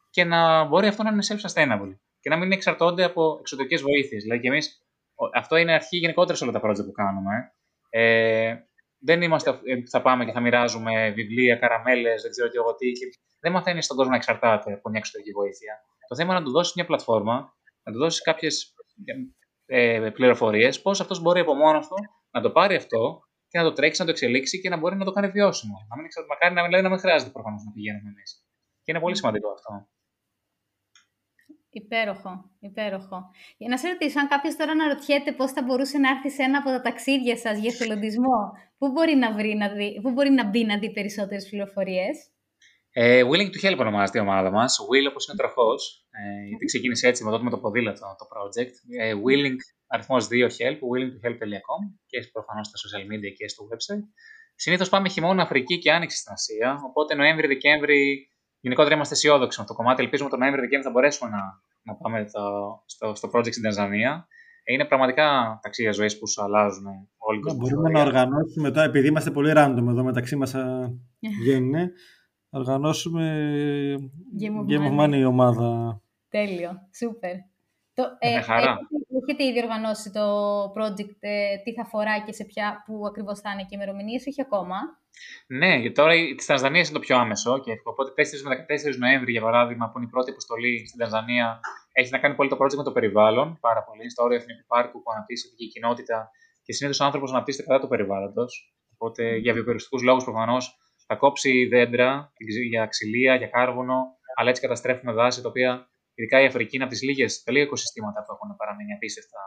[0.09, 4.23] και να μπορεί αυτό να είναι self-sustainable και να μην εξαρτώνται από εξωτερικέ βοήθειες.
[4.23, 4.81] Δηλαδή και εμείς,
[5.33, 7.51] αυτό είναι αρχή γενικότερα σε όλα τα project που κάνουμε.
[7.99, 8.55] Ε,
[8.99, 12.91] δεν είμαστε ε, θα πάμε και θα μοιράζουμε βιβλία, καραμέλες, δεν ξέρω τι εγώ τι.
[13.39, 15.73] δεν μαθαίνεις τον κόσμο να εξαρτάται από μια εξωτερική βοήθεια.
[16.07, 18.73] Το θέμα είναι να του δώσεις μια πλατφόρμα, να του δώσεις κάποιες
[19.65, 21.95] ε, πληροφορίες, πώς αυτός μπορεί από μόνος του
[22.31, 25.05] να το πάρει αυτό και να το τρέξει, να το εξελίξει και να μπορεί να
[25.05, 25.75] το κάνει βιώσιμο.
[25.89, 28.45] Να μην, μακάρι να, δηλαδή, να μην χρειάζεται προφανώς να πηγαίνουμε εμείς.
[28.83, 29.87] Και είναι πολύ σημαντικό αυτό.
[31.83, 33.17] Υπέροχο, υπέροχο.
[33.57, 36.43] Για να σε ρωτήσω, αν κάποιος τώρα να ρωτιέται πώς θα μπορούσε να έρθει σε
[36.43, 38.39] ένα από τα ταξίδια σας για εθελοντισμό,
[38.77, 42.15] πού μπορεί να, βρει, να δει, πού μπορεί να μπει να δει περισσότερες πληροφορίες;
[42.91, 44.71] Ε, willing to help ονομάζεται η ομάδα μας.
[44.89, 46.07] Will όπως είναι τροχός.
[46.19, 48.75] Ε, γιατί ξεκίνησε έτσι με το, με το ποδήλατο το project.
[48.99, 54.05] Ε, willing αριθμός 2 help, willingtohelp.com και προφανώς στα social media και στο website.
[54.55, 56.69] Συνήθως πάμε χειμώνα Αφρική και άνοιξη στην Ασία.
[56.89, 60.03] Οπότε Νοέμβρη-Δεκέμβρη γενικότερα είμαστε αισιόδοξοι με το κομμάτι.
[60.03, 61.41] Ελπίζουμε τον Νοέμβριο-Δεκέμβριο θα μπορέσουμε να,
[61.87, 62.41] να πάμε το,
[62.85, 64.27] στο, στο project στην Τανζανία.
[64.63, 66.85] Είναι πραγματικά ταξίδια ζωής που σου αλλάζουν
[67.17, 70.55] όλοι ναι, Μπορούμε να οργανώσουμε τώρα, επειδή είμαστε πολύ random εδώ μεταξύ μας
[71.41, 71.71] βγαίνουν,
[72.49, 73.25] να οργανώσουμε
[74.41, 76.01] Game of Money η ομάδα.
[76.29, 77.35] Τέλειο, σούπερ.
[77.93, 78.77] Το, ε, χαρά.
[79.21, 80.25] Έχετε ήδη οργανώσει το
[80.63, 84.27] project, ε, τι θα φοράει και σε ποια, που ακριβώς θα είναι και οι ημερομηνίες,
[84.27, 84.75] όχι ακόμα.
[85.47, 89.31] Ναι, γιατί τώρα της Τανζανίας είναι το πιο άμεσο και οπότε 4 με 14 Νοέμβρη,
[89.31, 91.59] για παράδειγμα, που είναι η πρώτη αποστολή στην Τανζανία,
[91.91, 94.09] έχει να κάνει πολύ το project με το περιβάλλον, πάρα πολύ.
[94.09, 96.31] Στο όριο Εθνικού Πάρκου που αναπτύσσεται και η κοινότητα
[96.63, 98.73] και συνήθως ο άνθρωπος αναπτύσσεται κατά του περιβάλλοντος.
[98.93, 102.31] Οπότε για βιοπεριστικού λόγους προφανώς θα κόψει δέντρα
[102.69, 103.99] για ξυλία, για κάρβουνο,
[104.35, 107.63] αλλά έτσι καταστρέφουμε δάση τα οποία ειδικά η Αφρική είναι από τις λίγες, τα λίγα
[107.63, 109.39] οικοσυστήματα που έχουν παραμείνει απίστευτα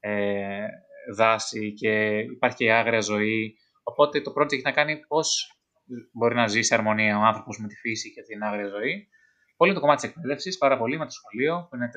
[0.00, 0.66] ε,
[1.14, 3.56] δάση και υπάρχει και η άγρια ζωή.
[3.88, 5.28] Οπότε το project έχει να κάνει πώς
[6.12, 9.08] μπορεί να ζει σε αρμονία ο άνθρωπος με τη φύση και την άγρια ζωή.
[9.56, 11.88] Πολύ το κομμάτι της εκπαίδευσης, πάρα πολύ με το σχολείο, που είναι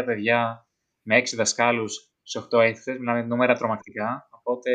[0.00, 0.68] 450 παιδιά
[1.02, 4.28] με 6 δασκάλους σε 8 αίθουσε, μιλάμε νούμερα τρομακτικά.
[4.30, 4.70] Οπότε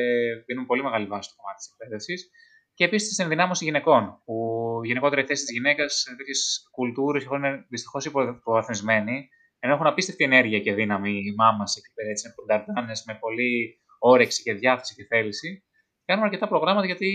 [0.46, 2.30] δίνουν πολύ μεγάλη βάση στο κομμάτι της εκπαίδευσης.
[2.74, 4.36] Και επίσης την ενδυνάμωσης γυναικών, που
[4.84, 9.30] γενικότερα η θέση της γυναίκας σε τέτοιες κουλτούρες είναι δυστυχώς υποβαθμισμένη,
[9.60, 12.34] ενώ έχουν απίστευτη ενέργεια και δύναμη οι μάμα εκεί πέρα, έτσι,
[12.74, 15.64] με με πολύ όρεξη και διάθεση και θέληση.
[16.10, 17.10] Κάνουμε αρκετά προγράμματα γιατί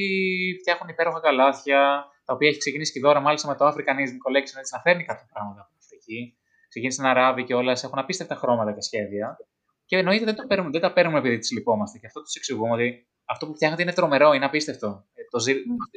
[0.61, 1.81] φτιάχνουν υπέροχα καλάθια,
[2.25, 5.29] τα οποία έχει ξεκινήσει και δώρα μάλιστα με το Africanism Collection, έτσι να φέρνει κάποια
[5.33, 6.21] πράγματα από την Αφρική.
[6.69, 9.37] Ξεκίνησε να ράβει και όλα, έχουν απίστευτα χρώματα και σχέδια.
[9.85, 11.99] Και εννοείται δεν, το παίρνουμε, δεν τα παίρνουμε επειδή τις λυπόμαστε.
[11.99, 15.05] Και αυτό τους εξηγούμε ότι αυτό που φτιάχνετε είναι τρομερό, είναι απίστευτο.
[15.15, 15.53] Ε, το ζη...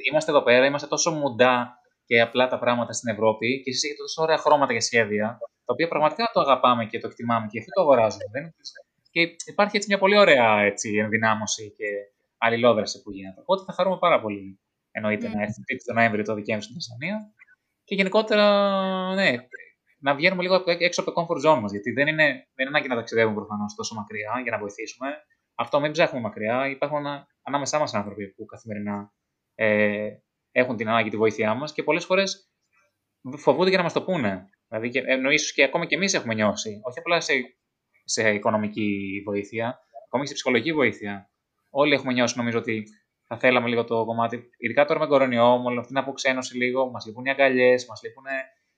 [0.09, 4.01] Είμαστε εδώ πέρα, είμαστε τόσο μουντά και απλά τα πράγματα στην Ευρώπη και εσείς έχετε
[4.01, 7.71] τόσο ωραία χρώματα και σχέδια, τα οποία πραγματικά το αγαπάμε και το εκτιμάμε και αυτό
[7.71, 8.25] το αγοράζουμε.
[8.31, 8.53] Δεν
[9.11, 11.85] Και υπάρχει έτσι μια πολύ ωραία έτσι, ενδυνάμωση και
[12.37, 13.39] αλληλόδραση που γίνεται.
[13.41, 14.59] Οπότε θα χαρούμε πάρα πολύ.
[14.91, 15.31] Εννοείται mm.
[15.33, 17.31] να έρθει το Νοέμβριο το Δεκέμβριο στην Τανζανία.
[17.83, 18.45] Και γενικότερα,
[19.13, 19.35] ναι,
[19.99, 21.71] να βγαίνουμε λίγο έξω από το comfort zone μας.
[21.71, 25.07] Γιατί δεν είναι, δεν είναι ανάγκη να ταξιδεύουμε προφανώς τόσο μακριά για να βοηθήσουμε.
[25.55, 26.69] Αυτό μην ψάχνουμε μακριά.
[26.69, 27.05] Υπάρχουν
[27.41, 29.13] ανάμεσά μας άνθρωποι που καθημερινά
[29.55, 30.09] ε,
[30.51, 32.51] έχουν την ανάγκη τη βοήθειά μας και πολλές φορές
[33.37, 34.49] φοβούνται και να μας το πούνε.
[34.67, 37.33] Δηλαδή, και, ε, ίσως και ακόμα και εμείς έχουμε νιώσει, όχι απλά σε,
[38.03, 41.31] σε οικονομική βοήθεια, ακόμα και σε ψυχολογική βοήθεια.
[41.79, 42.83] Όλοι έχουμε νιώσει, νομίζω, ότι
[43.27, 44.49] θα θέλαμε λίγο το κομμάτι.
[44.57, 48.01] Ειδικά τώρα με κορονοϊό, με όλη αυτή την αποξένωση λίγο, μας λείπουν οι αγκαλιές, μας
[48.03, 48.23] λείπουν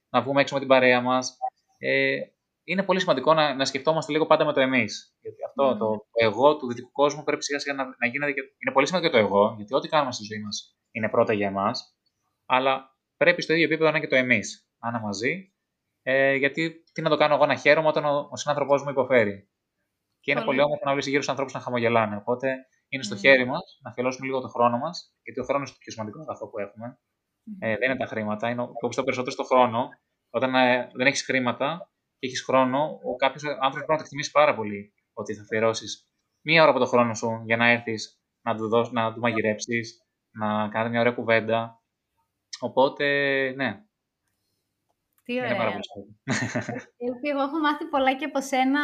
[0.09, 1.37] να βγούμε έξω με την παρέα μας.
[1.77, 2.17] Ε,
[2.63, 5.17] είναι πολύ σημαντικό να, να σκεφτόμαστε λίγο πάντα με το εμείς.
[5.21, 5.77] Γιατί αυτό mm.
[5.77, 8.31] το, εγώ του δυτικού κόσμου πρέπει σιγά σιγά να, να γίνεται.
[8.31, 11.47] Και, είναι πολύ σημαντικό το εγώ, γιατί ό,τι κάνουμε στη ζωή μας είναι πρώτα για
[11.47, 11.97] εμάς.
[12.45, 14.69] Αλλά πρέπει στο ίδιο επίπεδο να είναι και το εμείς.
[14.79, 15.53] Να είναι μαζί.
[16.01, 19.49] Ε, γιατί τι να το κάνω εγώ να χαίρομαι όταν ο, ο συνάνθρωπός μου υποφέρει.
[20.19, 22.15] Και είναι πολύ, πολύ όμορφο να βρει γύρω στους ανθρώπους να χαμογελάνε.
[22.15, 22.55] Οπότε
[22.89, 23.19] είναι στο mm.
[23.19, 26.19] χέρι μας να αφιερώσουμε λίγο το χρόνο μας, γιατί ο χρόνος είναι το πιο σημαντικό
[26.21, 26.99] αγαθό που έχουμε.
[26.99, 27.57] Mm.
[27.59, 28.49] Ε, δεν είναι τα χρήματα.
[28.49, 29.89] Είναι, το πιστεύω περισσότερο στο χρόνο.
[30.29, 34.31] Όταν ε, δεν έχεις χρήματα, και έχεις χρόνο, ο κάποιος άνθρωπος πρέπει να το εκτιμήσει
[34.31, 36.09] πάρα πολύ ότι θα αφιερώσεις
[36.41, 40.03] μία ώρα από το χρόνο σου για να έρθεις να του, δώσεις, να του μαγειρέψεις,
[40.31, 41.81] να κάνετε μια ωραία κουβέντα.
[42.59, 43.05] Οπότε,
[43.55, 43.83] ναι.
[45.23, 45.49] Τι ωραία.
[45.49, 45.83] Είναι πάρα πολύ
[47.29, 48.81] Εγώ έχω μάθει πολλά και από σένα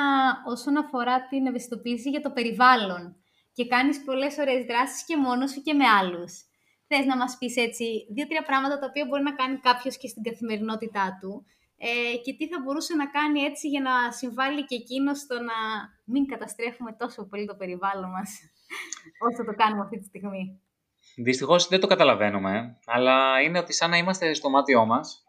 [0.47, 3.15] όσον αφορά την ευαισθητοποίηση για το περιβάλλον.
[3.55, 6.31] Και κάνεις πολλές ωραίες δράσεις και μόνος σου και με άλλους.
[6.87, 10.23] Θες να μας πεις έτσι δύο-τρία πράγματα τα οποία μπορεί να κάνει κάποιος και στην
[10.23, 11.45] καθημερινότητά του
[11.77, 15.57] ε, και τι θα μπορούσε να κάνει έτσι για να συμβάλλει και εκείνο στο να
[16.05, 18.29] μην καταστρέφουμε τόσο πολύ το περιβάλλον μας
[19.27, 20.59] όσο το κάνουμε αυτή τη στιγμή.
[21.17, 25.23] Δυστυχώς δεν το καταλαβαίνουμε, αλλά είναι ότι σαν να είμαστε στο μάτιό μας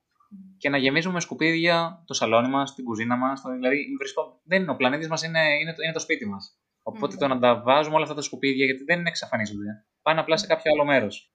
[0.59, 3.43] και να γεμίζουμε σκουπίδια το σαλόνι μας, την κουζίνα μας.
[3.43, 6.59] Το, δηλαδή, βρισκό, δεν είναι, ο πλανήτης μας είναι, είναι, το, είναι το σπίτι μας.
[6.89, 10.47] Οπότε το να τα βάζουμε όλα αυτά τα σκουπίδια, γιατί δεν εξαφανίζονται, πάνε απλά σε
[10.47, 11.33] κάποιο άλλο μέρος.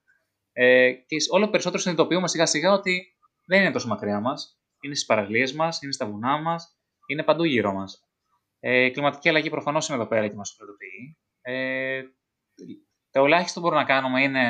[0.53, 4.59] Ε, και όλο περισσότερο συνειδητοποιούμε σιγά σιγά ότι δεν είναι τόσο μακριά μας.
[4.81, 8.07] Είναι στις παραλίες μας, είναι στα βουνά μας, είναι παντού γύρω μας.
[8.59, 11.17] Ε, η κλιματική αλλαγή προφανώς είναι εδώ πέρα και μας προειδοποιεί.
[11.41, 12.01] Ε,
[13.11, 14.43] το ελάχιστο που μπορούμε να κάνουμε είναι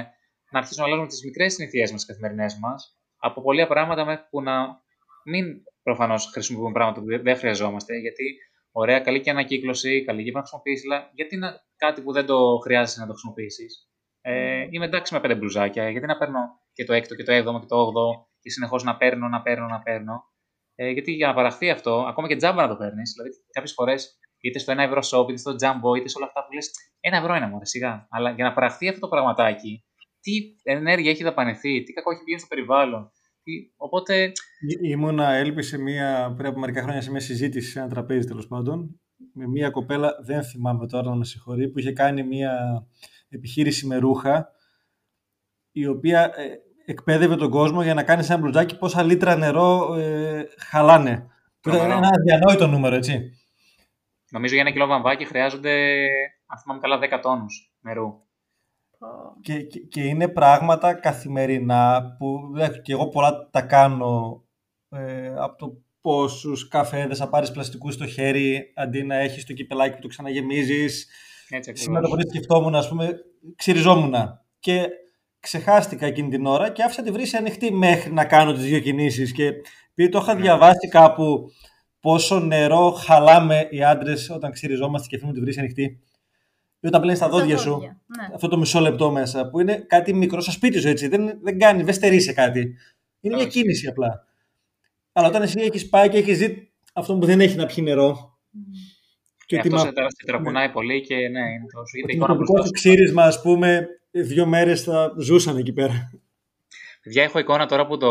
[0.52, 4.26] να αρχίσουμε να αλλάζουμε τις μικρές συνηθίε μας, τις καθημερινές μας, από πολλά πράγματα μέχρι
[4.30, 4.82] που να
[5.26, 5.46] μην
[5.84, 8.38] προφανώς χρησιμοποιούμε πράγματα που δεν χρειαζόμαστε, γιατί
[8.72, 13.00] ωραία, καλή και ανακύκλωση, καλή και χρησιμοποιήσεις, αλλά γιατί είναι κάτι που δεν το χρειάζεσαι
[13.00, 13.90] να το χρησιμοποιήσεις.
[14.22, 16.40] Ε, είμαι εντάξει με πέντε μπλουζάκια, γιατί να παίρνω
[16.74, 19.66] και το έκτο και το έβδομο και το όγδοο και συνεχώς να παίρνω, να παίρνω,
[19.68, 20.24] να παίρνω.
[20.76, 24.20] Ε, γιατί για να παραχθεί αυτό, ακόμα και τζάμπα να το παίρνεις, δηλαδή κάποιες φορές
[24.42, 27.18] είτε στο 1 ευρώ shop, είτε στο jumbo, είτε σε όλα αυτά που λες, ένα
[27.18, 28.08] ευρώ είναι μόνο, σιγά.
[28.10, 29.84] Αλλά για να παραχθεί αυτό το πραγματάκι,
[30.22, 30.32] τι
[30.64, 33.12] ενέργεια έχει δαπανηθεί, τι κακό έχει βγει στο περιβάλλον.
[33.44, 33.52] Τι...
[33.76, 34.32] Οπότε.
[34.82, 39.00] Ήμουνα, έλπισε μία, πριν από μερικά χρόνια σε μια συζήτηση σε ένα τραπέζι τέλος πάντων,
[39.34, 42.84] με μία κοπέλα, δεν θυμάμαι τώρα να με συγχωρεί, που είχε κάνει μία
[43.30, 44.50] επιχείρηση με ρούχα,
[45.72, 49.94] η οποία ε, εκπαίδευε τον κόσμο για να κάνει σε ένα μπλουτζάκι πόσα λίτρα νερό
[49.94, 51.28] ε, χαλάνε.
[51.68, 53.32] είναι ένα αδιανόητο νούμερο, έτσι.
[54.32, 56.08] Νομίζω για ένα κιλό βαμβάκι χρειάζονται,
[56.46, 58.08] αν θυμάμαι καλά, 10 τόνους νερού.
[59.42, 62.40] Και, και, είναι πράγματα καθημερινά που
[62.82, 64.44] και εγώ πολλά τα κάνω
[64.90, 69.96] ε, από το πόσους καφέδες θα πάρεις πλαστικούς στο χέρι αντί να έχεις το κυπελάκι
[69.96, 71.08] που το ξαναγεμίζεις.
[71.74, 73.20] Σήμερα το πρωί σκεφτόμουν, ας πούμε,
[73.56, 74.14] ξυριζόμουν
[74.60, 74.88] και
[75.40, 79.32] ξεχάστηκα εκείνη την ώρα και άφησα τη βρύση ανοιχτή μέχρι να κάνω τις δύο κινήσεις.
[79.32, 79.46] Και
[79.92, 81.52] επειδή το είχα διαβάσει κάπου
[82.00, 86.00] πόσο νερό χαλάμε οι άντρες όταν ξυριζόμαστε και αφήνουμε τη βρύση ανοιχτή.
[86.84, 88.34] Ή όταν πλένεις τα δόντια σου, ναι.
[88.34, 91.08] αυτό το μισό λεπτό μέσα, που είναι κάτι μικρό στο σπίτι σου έτσι.
[91.08, 92.76] Δεν, δεν κάνει, δεν στερεί σε κάτι.
[93.20, 94.28] Είναι μια κίνηση απλά.
[95.12, 98.38] Αλλά όταν εσύ έχεις πάει και έχεις δει αυτό που δεν έχει να πιει νερό.
[99.46, 100.74] Και, και αυτός σε, σε τρακουνάει ναι.
[100.74, 102.64] πολύ και ναι, είναι το σου.
[102.64, 106.12] Το ξύρισμα, ας πούμε, δύο μέρες θα ζούσαν εκεί πέρα.
[107.04, 108.10] Παιδιά, έχω εικόνα τώρα που το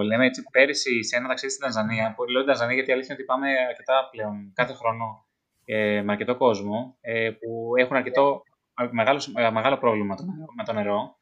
[0.00, 2.14] λέμε έτσι πέρυσι σε ένα ταξίδι στην Τανζανία.
[2.16, 5.26] Που λέω Τανζανία γιατί αλήθεια είναι ότι πάμε αρκετά πλέον κάθε χρόνο
[5.64, 8.42] ε, με αρκετό κόσμο ε, που έχουν αρκετό
[8.90, 10.14] μεγάλο, ε, μεγάλο πρόβλημα
[10.56, 11.16] με το νερό.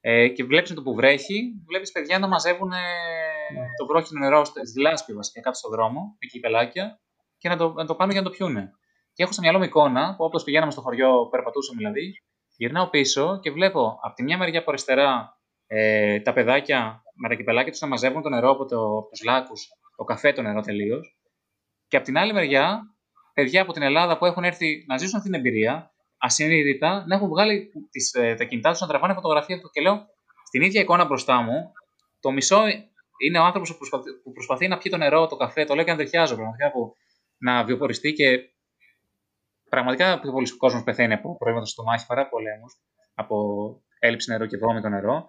[0.00, 3.66] Ε, και βλέπεις το που βρέχει, βλέπεις παιδιά να μαζεύουν ε, ναι.
[3.76, 7.00] το βρόχινο νερό στη λάσπη βασικά κάτω στον δρόμο, εκεί πελάκια,
[7.38, 8.70] και να το, να το κάνουν για να το πιούνε.
[9.12, 12.12] Και έχω στο μυαλό μου εικόνα που όπως πηγαίναμε στο χωριό, περπατούσαμε δηλαδή,
[12.56, 17.34] γυρνάω πίσω και βλέπω από τη μια μεριά από αριστερά ε, τα παιδάκια με τα
[17.34, 20.60] κυπελάκια τους να μαζεύουν το νερό από, το, από τους λάκους, το καφέ το νερό
[20.60, 21.16] τελείως.
[21.88, 22.80] Και από την άλλη μεριά,
[23.32, 27.28] παιδιά από την Ελλάδα που έχουν έρθει να ζήσουν αυτή την εμπειρία, ασυνείδητα να έχουν
[27.28, 29.70] βγάλει τις, ε, τα κινητά τους να τραβάνε φωτογραφία του.
[29.72, 30.06] Και λέω,
[30.46, 31.72] στην ίδια εικόνα μπροστά μου,
[32.20, 32.62] το μισό
[33.26, 35.84] είναι ο άνθρωπος που, προσπαθεί, που προσπαθεί να πιει το νερό, το καφέ, το λέω
[35.84, 36.96] και αν ταιριάζω πραγματικά που
[37.38, 38.26] να βιοποριστεί και
[39.68, 42.80] πραγματικά πιο πολλοί κόσμος πεθαίνει από προβλήματα στο στομάχι παρά πολέμους,
[43.14, 43.36] από
[43.98, 45.26] έλλειψη νερό και βρώμικο νερό.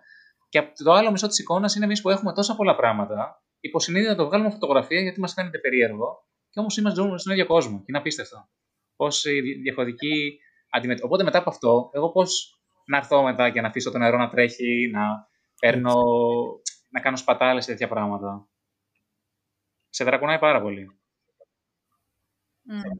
[0.50, 4.18] Και το άλλο μισό της εικόνας είναι εμείς που έχουμε τόσα πολλά πράγματα, υποσυνείδητα να
[4.18, 7.78] το βγάλουμε φωτογραφία γιατί μας φαίνεται περίεργο, και όμως είμαστε ζούμε στον ίδιο κόσμο.
[7.78, 8.50] Και είναι απίστευτο.
[8.96, 10.40] Πόση διαφορετική
[10.70, 11.06] αντιμετώπιση.
[11.06, 14.30] Οπότε μετά από αυτό, εγώ πώς να έρθω μετά και να αφήσω το νερό να
[14.30, 15.30] τρέχει, να
[15.60, 15.94] παίρνω,
[16.90, 18.48] να κάνω σπατάλες σε τέτοια πράγματα.
[19.90, 21.00] Σε δρακουνάει πάρα πολύ.
[22.70, 22.98] Mm.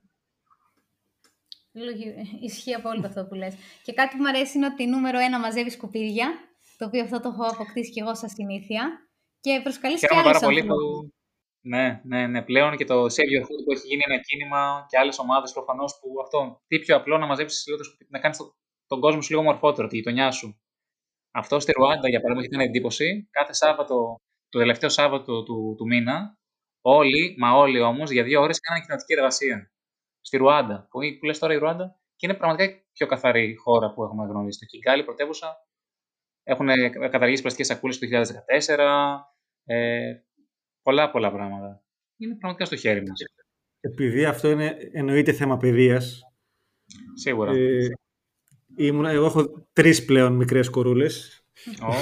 [2.42, 3.56] Ισχύει απόλυτα αυτό που λες.
[3.84, 6.34] Και κάτι που μου αρέσει είναι ότι νούμερο ένα μαζεύεις σκουπίδια,
[6.78, 9.08] το οποίο αυτό το έχω αποκτήσει και εγώ σαν συνήθεια.
[9.40, 10.76] Και προσκαλείς και άλλους πολύ που...
[11.66, 12.42] Ναι, ναι, ναι.
[12.42, 16.00] Πλέον και το Save Your Food που έχει γίνει ένα κίνημα και άλλες ομάδες προφανώς
[16.00, 16.62] που αυτό.
[16.68, 18.56] Τι πιο απλό να μαζέψεις λίγο το σκουπίδι, να κάνεις το,
[18.88, 20.62] τον κόσμο σου λίγο μορφότερο, τη γειτονιά σου.
[21.32, 23.28] Αυτό στη Ρουάντα, για παράδειγμα, έχει την εντύπωση.
[23.32, 24.16] Κάθε Σάββατο,
[24.50, 26.38] το τελευταίο Σάββατο του, του μήνα,
[26.82, 29.72] όλοι, μα όλοι όμως, για δύο ώρες κάνανε κοινωνική εργασία
[30.22, 30.88] στη Ρουάντα.
[30.90, 34.26] Που, που λες τώρα η Ρουάντα και είναι πραγματικά η πιο καθαρή χώρα που έχουμε
[34.26, 34.60] γνωρίσει.
[34.60, 35.58] Το Κιγκάλι, πρωτεύουσα,
[36.44, 36.68] έχουν
[37.10, 39.20] καταργήσει πλαστικές σακούλες το 2014.
[39.66, 40.14] Ε,
[40.84, 41.84] πολλά πολλά πράγματα.
[42.18, 43.20] Είναι πραγματικά στο χέρι μας.
[43.80, 46.22] Επειδή αυτό είναι εννοείται θέμα παιδείας.
[47.14, 47.52] Σίγουρα.
[47.52, 47.88] Ε,
[48.76, 51.46] ήμουν, εγώ έχω τρεις πλέον μικρές κορούλες.
[51.80, 51.96] Oh,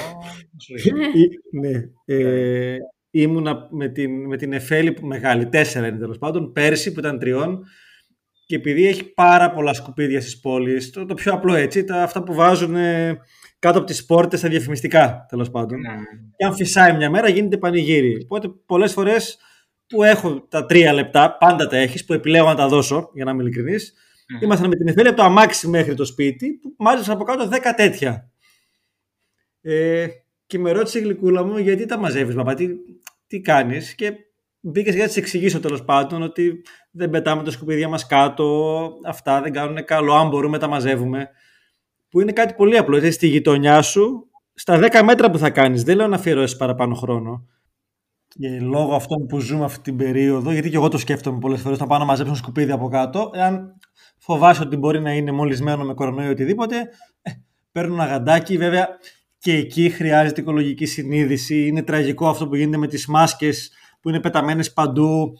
[1.60, 1.90] ναι.
[2.04, 2.76] Ε,
[3.10, 7.18] ήμουνα με την, με την Εφέλη που μεγάλη, τέσσερα είναι τέλος πάντων, πέρσι που ήταν
[7.18, 7.64] τριών
[8.52, 12.22] και επειδή έχει πάρα πολλά σκουπίδια στις πόλεις, το, το πιο απλό έτσι, τα, αυτά
[12.22, 13.18] που βάζουν ε,
[13.58, 15.80] κάτω από τις πόρτες τα διαφημιστικά τέλος πάντων.
[15.80, 15.94] Ναι.
[16.36, 18.22] Και αν φυσάει μια μέρα γίνεται πανηγύρι.
[18.24, 19.38] Οπότε πολλές φορές
[19.86, 23.30] που έχω τα τρία λεπτά, πάντα τα έχεις, που επιλέγω να τα δώσω, για να
[23.30, 23.94] είμαι ειλικρινής,
[24.28, 24.42] Μμμ.
[24.42, 27.58] ήμασταν με την Εφέλη από το αμάξι μέχρι το σπίτι, που μάζεψα από κάτω 10
[27.76, 28.30] τέτοια.
[29.60, 30.06] Ε,
[30.46, 32.68] και με ρώτησε η γλυκούλα μου γιατί τα μαζεύεις μπαμπά, τι,
[33.26, 34.12] τι κάνεις και
[34.62, 39.40] μπήκε για να της εξηγήσω τέλος πάντων ότι δεν πετάμε τα σκουπίδια μας κάτω, αυτά
[39.40, 41.28] δεν κάνουν καλό, αν μπορούμε τα μαζεύουμε.
[42.08, 45.82] Που είναι κάτι πολύ απλό, έτσι, στη γειτονιά σου, στα 10 μέτρα που θα κάνεις,
[45.82, 47.46] δεν λέω να αφιερώσεις παραπάνω χρόνο.
[48.28, 51.78] Και λόγω αυτών που ζούμε αυτή την περίοδο, γιατί και εγώ το σκέφτομαι πολλές φορές,
[51.78, 53.78] να πάω να μαζέψω ένα σκουπίδι από κάτω, εάν
[54.18, 56.76] φοβάσαι ότι μπορεί να είναι μολυσμένο με κορονοϊό ή οτιδήποτε,
[57.22, 57.30] ε,
[57.72, 58.88] παίρνω ένα γαντάκι, βέβαια
[59.38, 61.66] και εκεί χρειάζεται οικολογική συνείδηση.
[61.66, 65.38] Είναι τραγικό αυτό που γίνεται με τις μάσκες που είναι πεταμένες παντού.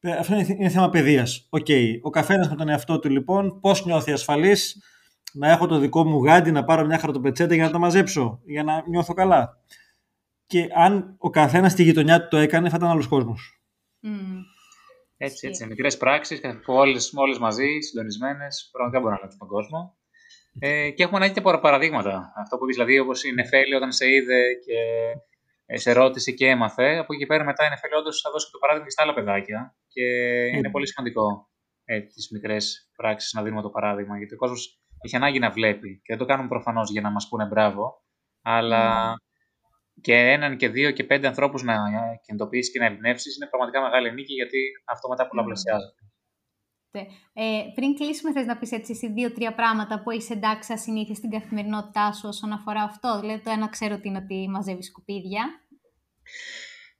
[0.00, 1.46] Ε, Αυτό είναι, είναι θέμα παιδείας.
[1.50, 1.66] Οκ.
[2.02, 4.82] Ο καθένας με τον εαυτό του λοιπόν, πώς νιώθει ασφαλής,
[5.32, 8.62] να έχω το δικό μου γάντι, να πάρω μια χαρτοπετσέτα για να τα μαζέψω, για
[8.62, 9.58] να νιώθω καλά.
[10.46, 13.62] Και αν ο καθένας στη γειτονιά του το έκανε, θα ήταν άλλος κόσμος.
[14.00, 14.10] Μμ.
[15.16, 15.46] Έτσι, Ισχύει.
[15.46, 15.66] έτσι.
[15.66, 19.96] Μικρές πράξεις που όλες όλες μαζί, συντονισμένες, πραγματικά μπορούν να αλλάξουν τον κόσμο.
[20.58, 22.32] Ε, και έχουμε ανάγκη και παρα- παραδείγματα.
[22.36, 25.14] Αυτό που είπες, δηλαδή, όπως η Νεφέλη όταν σε είδε και ε,
[25.74, 26.98] σε ρώτησε και έμαθε.
[26.98, 29.02] Από εκεί και πέρα μετά η Νεφέλη όντω θα δώσει και το παράδειγμα και στα
[29.02, 29.76] άλλα παιδάκια.
[29.88, 30.04] Και
[30.54, 31.50] είναι πολύ σημαντικό
[31.84, 34.16] ε, τις μικρές πράξεις να δίνουμε το παράδειγμα.
[34.16, 36.00] Γιατί ο κόσμος έχει ανάγκη να βλέπει.
[36.02, 38.02] Και δεν το κάνουμε προφανώς για να μας πούνε μπράβο.
[38.42, 39.14] Αλλά
[40.00, 41.74] και έναν και δύο και πέντε ανθρώπους να
[42.26, 46.02] κινητοποιήσεις και να εμπνεύσεις είναι πραγματικά μεγάλη νίκη γιατί αυτό μετά πολλαπλασιάζεται.
[47.32, 51.30] Ε, πριν κλείσουμε, θες να πεις έτσι εσύ δύο-τρία πράγματα που έχεις εντάξει ασυνήθεια στην
[51.30, 55.44] καθημερινότητά σου όσον αφορά αυτό; Δηλαδή το ένα ξέρω ότι είναι ότι μαζεύεις σκουπίδια.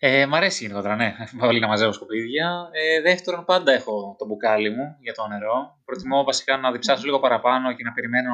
[0.00, 1.14] Ε, μ' αρέσει γενικότερα, ναι.
[1.40, 2.68] Πολύ να μαζεύω σκουπίδια.
[2.72, 5.80] Ε, δεύτερον, πάντα έχω το μπουκάλι μου για το νερό.
[5.84, 8.32] Προτιμώ βασικά να διψάσω λίγο παραπάνω και να περιμένω,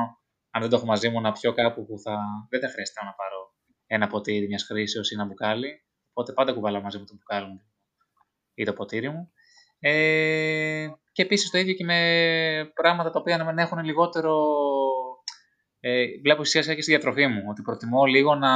[0.51, 2.19] αν δεν το έχω μαζί μου, να πιω κάπου που θα.
[2.51, 3.55] Δεν θα χρειάζεται να πάρω
[3.87, 5.85] ένα ποτήρι μιας χρήσεως ή ένα μπουκάλι.
[6.13, 7.61] Οπότε πάντα κουβαλάω μαζί μου το μπουκάλι μου
[8.55, 9.33] ή το ποτήρι μου.
[9.87, 12.01] Ε, και επίσης το ίδιο και με
[12.75, 14.43] πράγματα τα οποία να έχουν λιγότερο.
[15.81, 17.43] Ε, βλέπω σιγά και στη διατροφή μου.
[17.51, 18.53] Ότι προτιμώ λίγο να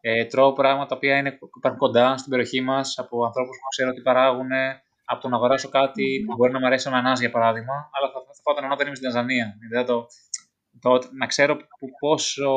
[0.00, 3.90] ε, τρώω πράγματα τα οποία είναι, υπάρχουν κοντά στην περιοχή μας από ανθρώπους που ξέρω
[3.90, 4.50] ότι παράγουν.
[5.04, 8.06] Από το να αγοράσω κάτι που μπορεί να μου αρέσει ο νανά για παράδειγμα, αλλά
[8.12, 9.56] θα, θα φάω τον νανά όταν είμαι στην Τανζανία.
[9.68, 10.06] Δηλαδή, το,
[10.80, 12.50] το, να ξέρω που, πόσο,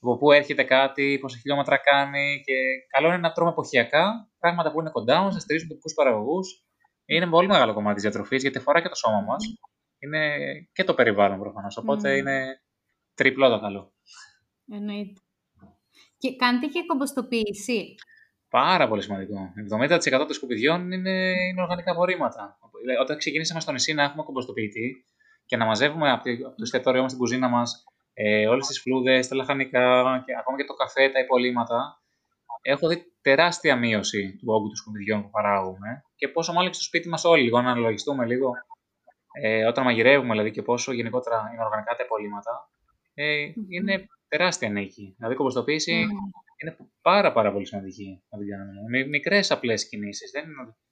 [0.00, 2.42] από πού έρχεται κάτι, πόσα χιλιόμετρα κάνει.
[2.44, 2.54] Και
[2.88, 6.64] καλό είναι να τρώμε εποχιακά πράγματα που είναι κοντά μας, να στηρίζουν τοπικούς παραγωγούς.
[7.10, 9.44] Είναι πολύ μεγάλο κομμάτι της διατροφής γιατί αφορά και το σώμα μας.
[9.98, 10.36] Είναι
[10.72, 11.76] και το περιβάλλον προφανώς.
[11.76, 12.18] Οπότε Mm.
[12.18, 12.62] είναι
[13.14, 13.92] τριπλό το καλό.
[14.72, 15.20] Εννοείται.
[16.18, 17.94] Και κάνετε και κομποστοποίηση.
[18.48, 19.52] Πάρα πολύ σημαντικό.
[19.56, 21.10] 70% των σκουπιδιών είναι,
[21.50, 22.58] είναι οργανικά απορρίμματα.
[22.80, 25.04] Δηλαδή, Όταν ξεκινήσαμε στο νησί να έχουμε κομποστοποιητή
[25.46, 27.84] και να μαζεύουμε από, τη- από το εστιατόριό μας στην κουζίνα μας
[28.14, 32.02] ε, όλες τις φλούδες, τα λαχανικά και ακόμα και το καφέ, τα υπολείμματα,
[32.62, 36.84] έχω δει τεράστια μείωση του όγκου των σκουπιδιών που παράγουμε και πόσο μάλλον και στο
[36.84, 38.50] σπίτι μας όλοι, λίγο να αναλογιστούμε λίγο
[39.42, 42.70] ε, όταν μαγειρεύουμε δηλαδή και πόσο γενικότερα είναι οργανικά τα υπολείμματα.
[43.14, 45.14] Ε, είναι τεράστια νίκη.
[45.16, 46.10] Δηλαδή η κομποστοποίηση Μμ.
[46.62, 48.80] είναι πάρα, πάρα πολύ σημαντική να την κάνουμε.
[48.90, 50.30] Με μικρές απλές κινήσεις.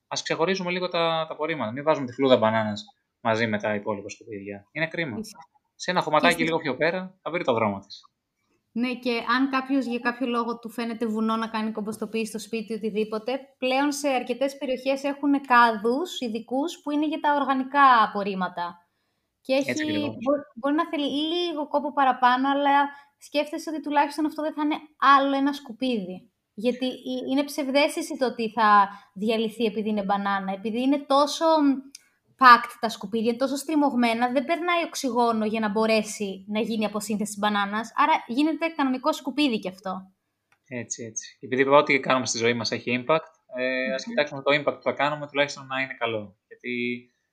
[0.09, 1.73] Α ξεχωρίζουμε λίγο τα, τα απορρίμματα.
[1.73, 2.85] Μην βάζουμε τη φλούδα μπανάνας
[3.21, 4.67] μαζί με τα υπόλοιπα σκουπίδια.
[4.73, 5.19] Είναι κρίμα.
[5.19, 5.37] Ισχύει.
[5.75, 8.03] Σε ένα χωματάκι στις- λίγο πιο πέρα θα βρει το δρόμο της.
[8.73, 12.73] Ναι, και αν κάποιος για κάποιο λόγο του φαίνεται βουνό να κάνει κομποστοποίηση στο σπίτι
[12.73, 18.77] ή οτιδήποτε, πλέον σε αρκετές περιοχές έχουν κάδους ειδικούς που είναι για τα οργανικά απορρίμματα.
[19.41, 20.07] Και έχει, Έτσι ακριβώς.
[20.09, 22.89] μπο- μπορεί να θέλει λίγο κόπο παραπάνω, αλλά
[23.19, 26.33] σκέφτεσαι ότι τουλάχιστον αυτό δεν θα είναι άλλο ένα σκουπίδι.
[26.55, 30.53] Γιατί ε- είναι ψευδέστηση το ότι θα διαλυθεί επειδή είναι μπανάνα.
[30.53, 31.45] Επειδή είναι τόσο
[32.39, 37.41] packed τα σκουπίδια, τόσο στριμωγμένα, δεν περνάει οξυγόνο για να μπορέσει να γίνει αποσύνθεση της
[37.41, 40.13] μπανάνας, άρα γίνεται κανονικό σκουπίδι κι αυτό.
[40.69, 41.39] Έτσι, έτσι.
[41.41, 44.83] Επειδή είπα ό,τι κάνουμε στη ζωή μας έχει impact, ε, ας κοιτάξουμε το impact που
[44.83, 46.39] θα κάνουμε τουλάχιστον να είναι καλό.
[46.47, 46.73] Γιατί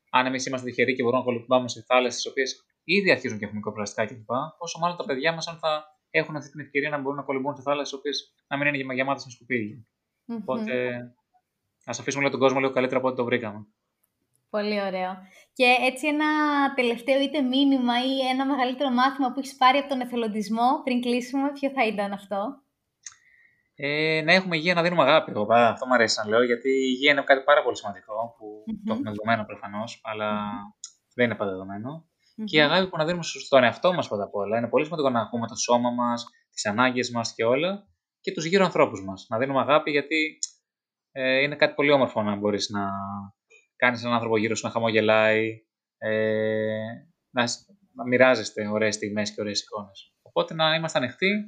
[0.10, 3.44] αν εμείς είμαστε τυχεροί και μπορούμε να κολυμπάμε σε θάλασσες τι οποίες ήδη αρχίζουν και
[3.44, 6.98] έχουν μικροπλαστικά κλπ., πόσο μάλλον τα παιδιά μας αν θα έχουν αυτή την ευκαιρία να
[6.98, 9.86] μπορούν να κολυμπούν σε θάλασσες οι οποίες να μην είναι γεμάτες με σκουπίδια.
[10.26, 10.38] Μμμ.
[10.38, 10.74] Οπότε
[11.86, 13.68] ας αφήσουμε λίγο τον κόσμο λίγο καλύτερα από ό,τι το βρήκαμε.
[14.56, 15.12] Πολύ ωραίο.
[15.54, 16.30] Και έτσι ένα
[16.76, 21.52] τελευταίο είτε μήνυμα ή ένα μεγαλύτερο μάθημα που έχεις πάρει από τον εθελοντισμό πριν κλείσουμε,
[21.52, 22.40] ποιο θα ήταν αυτό;
[23.76, 25.32] Ε, να έχουμε υγεία, να δίνουμε αγάπη.
[25.32, 28.36] Εγώ, πάρα- αυτό μου αρέσει να λέω, γιατί η υγεία είναι κάτι πάρα πολύ σημαντικό
[28.38, 28.84] που Μμμ.
[28.86, 30.30] το έχουμε δεδομένο προφανώς, αλλά
[31.16, 31.90] δεν είναι πάντα δεδομένο.
[32.36, 32.46] Μμμ.
[32.46, 34.58] Και η αγάπη που να δίνουμε στον εαυτό μας πρώτα απ' όλα.
[34.58, 37.88] Είναι πολύ σημαντικό να ακούμε το σώμα μας, τις ανάγκες μας και όλα.
[38.22, 39.26] και τους γύρω ανθρώπους μας.
[39.30, 40.38] Να δίνουμε αγάπη γιατί
[41.12, 42.82] ε, είναι κάτι πολύ όμορφο να μπορείς να
[43.76, 45.66] κάνεις έναν άνθρωπο γύρω σου να χαμογελάει,
[45.98, 46.86] ε,
[47.30, 47.44] να,
[47.94, 50.14] να μοιράζεστε ωραίες στιγμές και ωραίες εικόνες.
[50.22, 51.46] Οπότε να είμαστε ανοιχτοί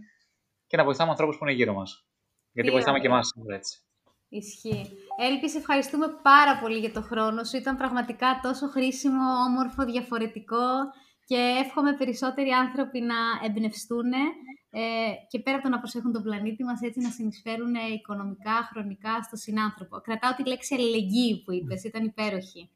[0.68, 2.08] και να βοηθάμε ανθρώπους που είναι γύρω μας.
[2.52, 3.82] Γιατί βοηθάμε και εμάς έτσι.
[4.30, 4.98] Ισχύει.
[5.18, 7.58] Έλπης, σε ευχαριστούμε πάρα πολύ για το χρόνο σου.
[7.58, 10.66] Ήταν πραγματικά τόσο χρήσιμο, όμορφο, διαφορετικό
[11.28, 13.16] και εύχομαι περισσότεροι άνθρωποι να
[13.46, 14.12] εμπνευστούν
[14.70, 14.82] ε,
[15.28, 19.36] και πέρα από το να προσέχουν τον πλανήτη μας, έτσι να συνεισφέρουν οικονομικά, χρονικά στο
[19.36, 20.02] συνάνθρωπο.
[20.02, 22.70] Κρατάω τη λέξη αλληλεγγύη που είπες, ήταν υπέροχη.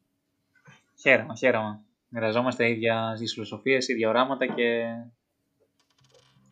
[1.00, 1.80] Χαίρομαι, χαίρομαι.
[2.08, 4.84] Μοιραζόμαστε ίδια φιλοσοφίες, ίδια οράματα και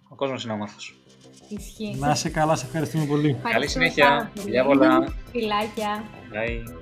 [0.09, 0.99] ο κόσμος είναι όμορφος.
[1.49, 1.97] Ισχύει.
[1.99, 3.41] Να είσαι καλά, σε ευχαριστούμε πολύ.
[3.51, 4.33] Καλή συνέχεια.
[4.35, 5.15] Φιλιά πολλά.
[5.31, 6.05] Φιλάκια.
[6.33, 6.81] Bye.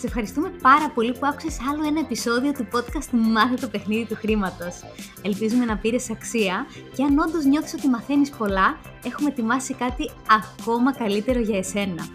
[0.00, 4.14] Σε ευχαριστούμε πάρα πολύ που άκουσες άλλο ένα επεισόδιο του podcast Μάθε το παιχνίδι του
[4.14, 4.74] χρήματος.
[5.22, 10.94] Ελπίζουμε να πήρες αξία και αν όντως νιώθεις ότι μαθαίνεις πολλά, έχουμε ετοιμάσει κάτι ακόμα
[10.94, 12.08] καλύτερο για εσένα.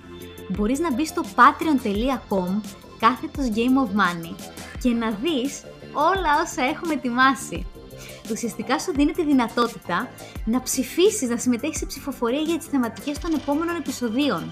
[0.50, 2.62] Μπορείς να μπεις στο patreon.com
[3.00, 4.36] κάθετος Game of Money
[4.82, 5.64] και να δεις
[5.94, 7.66] όλα όσα έχουμε ετοιμάσει
[8.34, 10.10] ουσιαστικά σου δίνει τη δυνατότητα
[10.46, 14.52] να ψηφίσεις, να συμμετέχεις σε ψηφοφορία για τις θεματικές των επόμενων επεισοδίων.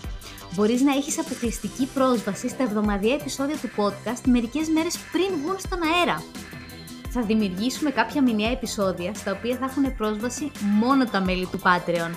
[0.55, 5.79] Μπορείς να έχεις αποκλειστική πρόσβαση στα εβδομαδιαία επεισόδια του podcast μερικές μέρες πριν βγουν στον
[5.83, 6.23] αέρα.
[7.09, 12.11] Θα δημιουργήσουμε κάποια μηνιαία επεισόδια στα οποία θα έχουν πρόσβαση μόνο τα μέλη του Patreon.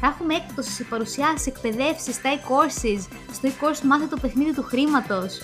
[0.00, 5.40] Θα έχουμε έκπτωσης σε παρουσιάσεις, εκπαιδεύσεις, στα e-courses, στο e-course μάθε το παιχνίδι του χρήματος.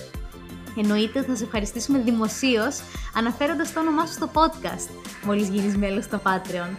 [0.77, 2.81] Εννοείται θα σε ευχαριστήσουμε δημοσίως
[3.15, 4.89] αναφέροντας το όνομά σου στο podcast,
[5.25, 6.75] μόλις γίνεις μέλος στο Patreon.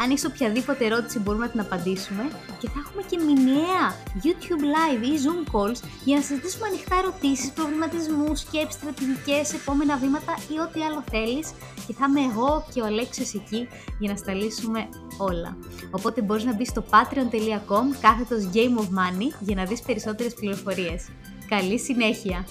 [0.00, 2.22] Αν έχεις οποιαδήποτε ερώτηση μπορούμε να την απαντήσουμε
[2.58, 3.84] και θα έχουμε και μηνιαία
[4.22, 10.34] YouTube Live ή Zoom calls για να συζητήσουμε ανοιχτά ερωτήσεις, προβληματισμούς, σκέψεις, στρατηγικές, επόμενα βήματα
[10.52, 11.52] ή ό,τι άλλο θέλεις
[11.86, 13.68] και θα είμαι εγώ και ο Αλέξιος εκεί
[13.98, 15.56] για να στα λύσουμε όλα.
[15.90, 21.08] Οπότε μπορείς να μπεις στο patreon.com κάθετος Game of Money για να δεις περισσότερες πληροφορίες.
[21.48, 22.46] Καλή συνέχεια!